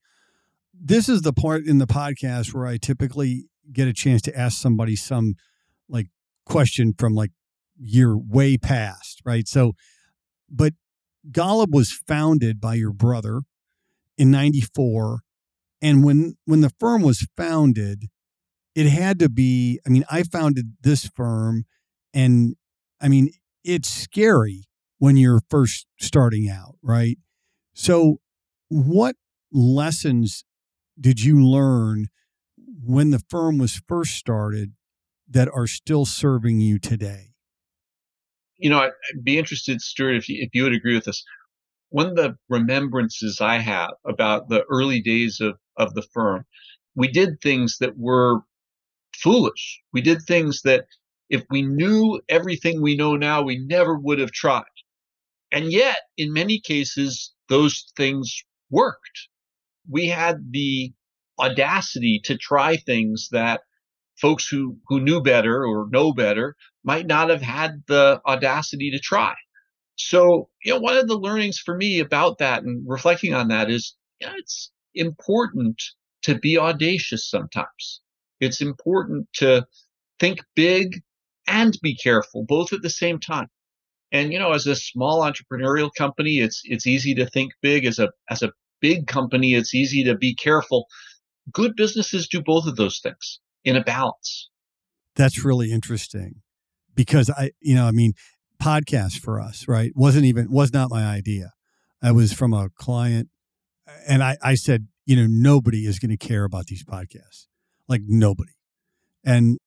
This 0.72 1.08
is 1.08 1.22
the 1.22 1.32
part 1.32 1.64
in 1.66 1.78
the 1.78 1.86
podcast 1.86 2.54
where 2.54 2.66
I 2.66 2.76
typically 2.76 3.46
get 3.72 3.88
a 3.88 3.92
chance 3.92 4.22
to 4.22 4.38
ask 4.38 4.60
somebody 4.60 4.96
some 4.96 5.34
like 5.88 6.08
question 6.44 6.94
from 6.96 7.14
like 7.14 7.30
year 7.82 8.16
way 8.16 8.56
past, 8.56 9.20
right? 9.24 9.48
So, 9.48 9.72
but 10.50 10.74
Golub 11.30 11.68
was 11.70 11.92
founded 11.92 12.60
by 12.60 12.74
your 12.74 12.92
brother 12.92 13.42
in 14.18 14.30
94 14.30 15.20
and 15.80 16.04
when 16.04 16.36
when 16.44 16.60
the 16.60 16.72
firm 16.78 17.02
was 17.02 17.26
founded 17.36 18.08
it 18.74 18.86
had 18.86 19.18
to 19.18 19.28
be 19.28 19.80
I 19.86 19.90
mean 19.90 20.04
I 20.10 20.22
founded 20.22 20.74
this 20.82 21.06
firm 21.06 21.64
and 22.12 22.56
I 23.00 23.08
mean 23.08 23.30
it's 23.64 23.88
scary 23.88 24.64
when 24.98 25.16
you're 25.16 25.40
first 25.50 25.86
starting 25.98 26.48
out, 26.48 26.76
right? 26.82 27.18
So 27.74 28.20
what 28.68 29.16
lessons 29.52 30.44
did 31.00 31.22
you 31.22 31.44
learn 31.44 32.06
when 32.84 33.10
the 33.10 33.22
firm 33.30 33.58
was 33.58 33.80
first 33.88 34.14
started 34.14 34.72
that 35.28 35.48
are 35.52 35.66
still 35.66 36.04
serving 36.04 36.60
you 36.60 36.78
today? 36.78 37.31
You 38.62 38.70
know, 38.70 38.78
I'd 38.78 39.24
be 39.24 39.38
interested, 39.38 39.82
Stewart, 39.82 40.16
if 40.16 40.28
you, 40.28 40.38
if 40.40 40.50
you 40.54 40.62
would 40.62 40.72
agree 40.72 40.94
with 40.94 41.04
this. 41.04 41.24
One 41.90 42.06
of 42.06 42.16
the 42.16 42.36
remembrances 42.48 43.40
I 43.40 43.58
have 43.58 43.90
about 44.06 44.48
the 44.48 44.64
early 44.70 45.02
days 45.02 45.40
of, 45.40 45.58
of 45.76 45.94
the 45.94 46.02
firm, 46.14 46.46
we 46.94 47.08
did 47.08 47.40
things 47.40 47.78
that 47.80 47.98
were 47.98 48.40
foolish. 49.16 49.80
We 49.92 50.00
did 50.00 50.22
things 50.22 50.62
that 50.62 50.86
if 51.28 51.44
we 51.50 51.62
knew 51.62 52.20
everything 52.28 52.80
we 52.80 52.96
know 52.96 53.16
now, 53.16 53.42
we 53.42 53.58
never 53.58 53.98
would 53.98 54.20
have 54.20 54.32
tried. 54.32 54.64
And 55.50 55.72
yet, 55.72 55.98
in 56.16 56.32
many 56.32 56.60
cases, 56.60 57.32
those 57.48 57.92
things 57.96 58.44
worked. 58.70 59.28
We 59.90 60.08
had 60.08 60.52
the 60.52 60.92
audacity 61.38 62.20
to 62.24 62.38
try 62.38 62.76
things 62.76 63.28
that 63.32 63.62
folks 64.22 64.46
who, 64.46 64.78
who 64.86 65.00
knew 65.00 65.20
better 65.20 65.66
or 65.66 65.88
know 65.90 66.12
better 66.12 66.54
might 66.84 67.06
not 67.06 67.28
have 67.28 67.42
had 67.42 67.82
the 67.88 68.20
audacity 68.24 68.92
to 68.92 69.00
try. 69.00 69.34
So, 69.96 70.48
you 70.64 70.72
know, 70.72 70.78
one 70.80 70.96
of 70.96 71.08
the 71.08 71.18
learnings 71.18 71.58
for 71.58 71.76
me 71.76 71.98
about 71.98 72.38
that 72.38 72.62
and 72.62 72.84
reflecting 72.88 73.34
on 73.34 73.48
that 73.48 73.68
is 73.68 73.96
you 74.20 74.28
know, 74.28 74.32
it's 74.36 74.70
important 74.94 75.82
to 76.22 76.38
be 76.38 76.56
audacious 76.56 77.28
sometimes. 77.28 78.00
It's 78.40 78.60
important 78.60 79.26
to 79.34 79.66
think 80.20 80.38
big 80.54 81.02
and 81.48 81.76
be 81.82 81.96
careful, 81.96 82.44
both 82.44 82.72
at 82.72 82.82
the 82.82 82.90
same 82.90 83.18
time. 83.18 83.48
And 84.12 84.32
you 84.32 84.38
know, 84.38 84.52
as 84.52 84.66
a 84.66 84.76
small 84.76 85.22
entrepreneurial 85.22 85.90
company, 85.98 86.38
it's 86.38 86.62
it's 86.64 86.86
easy 86.86 87.14
to 87.16 87.26
think 87.26 87.52
big. 87.60 87.86
As 87.86 87.98
a 87.98 88.10
as 88.30 88.42
a 88.42 88.52
big 88.80 89.08
company, 89.08 89.54
it's 89.54 89.74
easy 89.74 90.04
to 90.04 90.14
be 90.16 90.34
careful. 90.34 90.86
Good 91.50 91.74
businesses 91.74 92.28
do 92.28 92.40
both 92.40 92.66
of 92.66 92.76
those 92.76 93.00
things 93.00 93.40
in 93.64 93.76
a 93.76 93.82
balance. 93.82 94.48
That's 95.14 95.44
really 95.44 95.70
interesting 95.70 96.42
because 96.94 97.30
I, 97.30 97.50
you 97.60 97.74
know, 97.74 97.86
I 97.86 97.90
mean, 97.90 98.14
podcast 98.62 99.18
for 99.18 99.40
us, 99.40 99.66
right? 99.68 99.92
Wasn't 99.94 100.24
even 100.24 100.50
was 100.50 100.72
not 100.72 100.90
my 100.90 101.04
idea. 101.04 101.52
I 102.02 102.12
was 102.12 102.32
from 102.32 102.52
a 102.52 102.68
client, 102.76 103.28
and 104.08 104.22
I 104.22 104.36
I 104.42 104.54
said, 104.54 104.88
you 105.04 105.16
know, 105.16 105.26
nobody 105.28 105.86
is 105.86 105.98
going 105.98 106.16
to 106.16 106.16
care 106.16 106.44
about 106.44 106.66
these 106.66 106.84
podcasts, 106.84 107.46
like 107.88 108.02
nobody, 108.06 108.52
and 109.24 109.58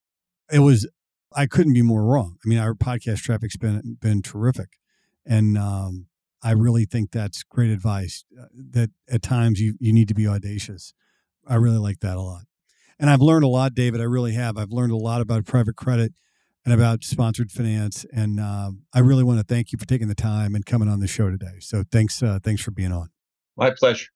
it 0.51 0.59
was 0.59 0.87
I 1.35 1.45
couldn't 1.45 1.73
be 1.73 1.81
more 1.81 2.03
wrong. 2.03 2.37
I 2.45 2.47
mean, 2.47 2.59
our 2.59 2.73
podcast 2.73 3.21
traffic's 3.21 3.57
been 3.57 3.97
been 4.01 4.21
terrific, 4.21 4.77
and 5.25 5.57
um, 5.57 6.07
I 6.41 6.51
really 6.51 6.85
think 6.85 7.11
that's 7.11 7.43
great 7.43 7.69
advice. 7.69 8.23
Uh, 8.39 8.45
that 8.71 8.91
at 9.09 9.21
times 9.21 9.59
you 9.59 9.75
you 9.79 9.91
need 9.91 10.07
to 10.07 10.15
be 10.15 10.27
audacious. 10.27 10.93
I 11.47 11.55
really 11.55 11.77
like 11.77 11.99
that 11.99 12.17
a 12.17 12.21
lot, 12.21 12.43
and 12.99 13.09
I've 13.09 13.21
learned 13.21 13.43
a 13.43 13.47
lot, 13.47 13.73
David. 13.73 14.01
I 14.01 14.05
really 14.05 14.33
have. 14.33 14.57
I've 14.57 14.71
learned 14.71 14.91
a 14.91 14.97
lot 14.97 15.21
about 15.21 15.45
private 15.45 15.75
credit 15.75 16.13
and 16.63 16.73
about 16.73 17.03
sponsored 17.03 17.51
finance, 17.51 18.05
and 18.11 18.39
uh, 18.39 18.71
I 18.93 18.99
really 18.99 19.23
want 19.23 19.39
to 19.39 19.45
thank 19.45 19.71
you 19.71 19.77
for 19.77 19.85
taking 19.85 20.07
the 20.07 20.15
time 20.15 20.55
and 20.55 20.65
coming 20.65 20.89
on 20.89 20.99
the 20.99 21.07
show 21.07 21.29
today. 21.29 21.59
So 21.59 21.83
thanks, 21.91 22.23
uh, 22.23 22.39
thanks 22.41 22.61
for 22.61 22.71
being 22.71 22.91
on. 22.91 23.09
My 23.55 23.71
pleasure. 23.71 24.07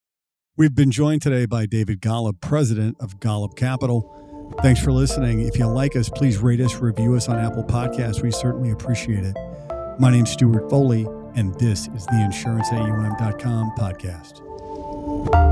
We've 0.57 0.75
been 0.75 0.91
joined 0.91 1.21
today 1.21 1.45
by 1.45 1.67
David 1.67 2.01
Golub, 2.01 2.41
president 2.41 2.97
of 2.99 3.19
Golub 3.19 3.55
Capital. 3.55 4.55
Thanks 4.61 4.81
for 4.83 4.91
listening. 4.91 5.41
If 5.41 5.57
you 5.57 5.67
like 5.67 5.95
us, 5.95 6.09
please 6.09 6.39
rate 6.39 6.59
us, 6.59 6.75
review 6.75 7.13
us 7.15 7.29
on 7.29 7.37
Apple 7.37 7.63
Podcasts. 7.63 8.21
We 8.21 8.31
certainly 8.31 8.71
appreciate 8.71 9.23
it. 9.23 9.35
My 9.99 10.11
name's 10.11 10.31
Stewart 10.31 10.69
Foley, 10.69 11.07
and 11.35 11.53
this 11.59 11.87
is 11.89 12.05
the 12.07 12.13
InsuranceAUM.com 12.13 13.71
podcast. 13.77 15.48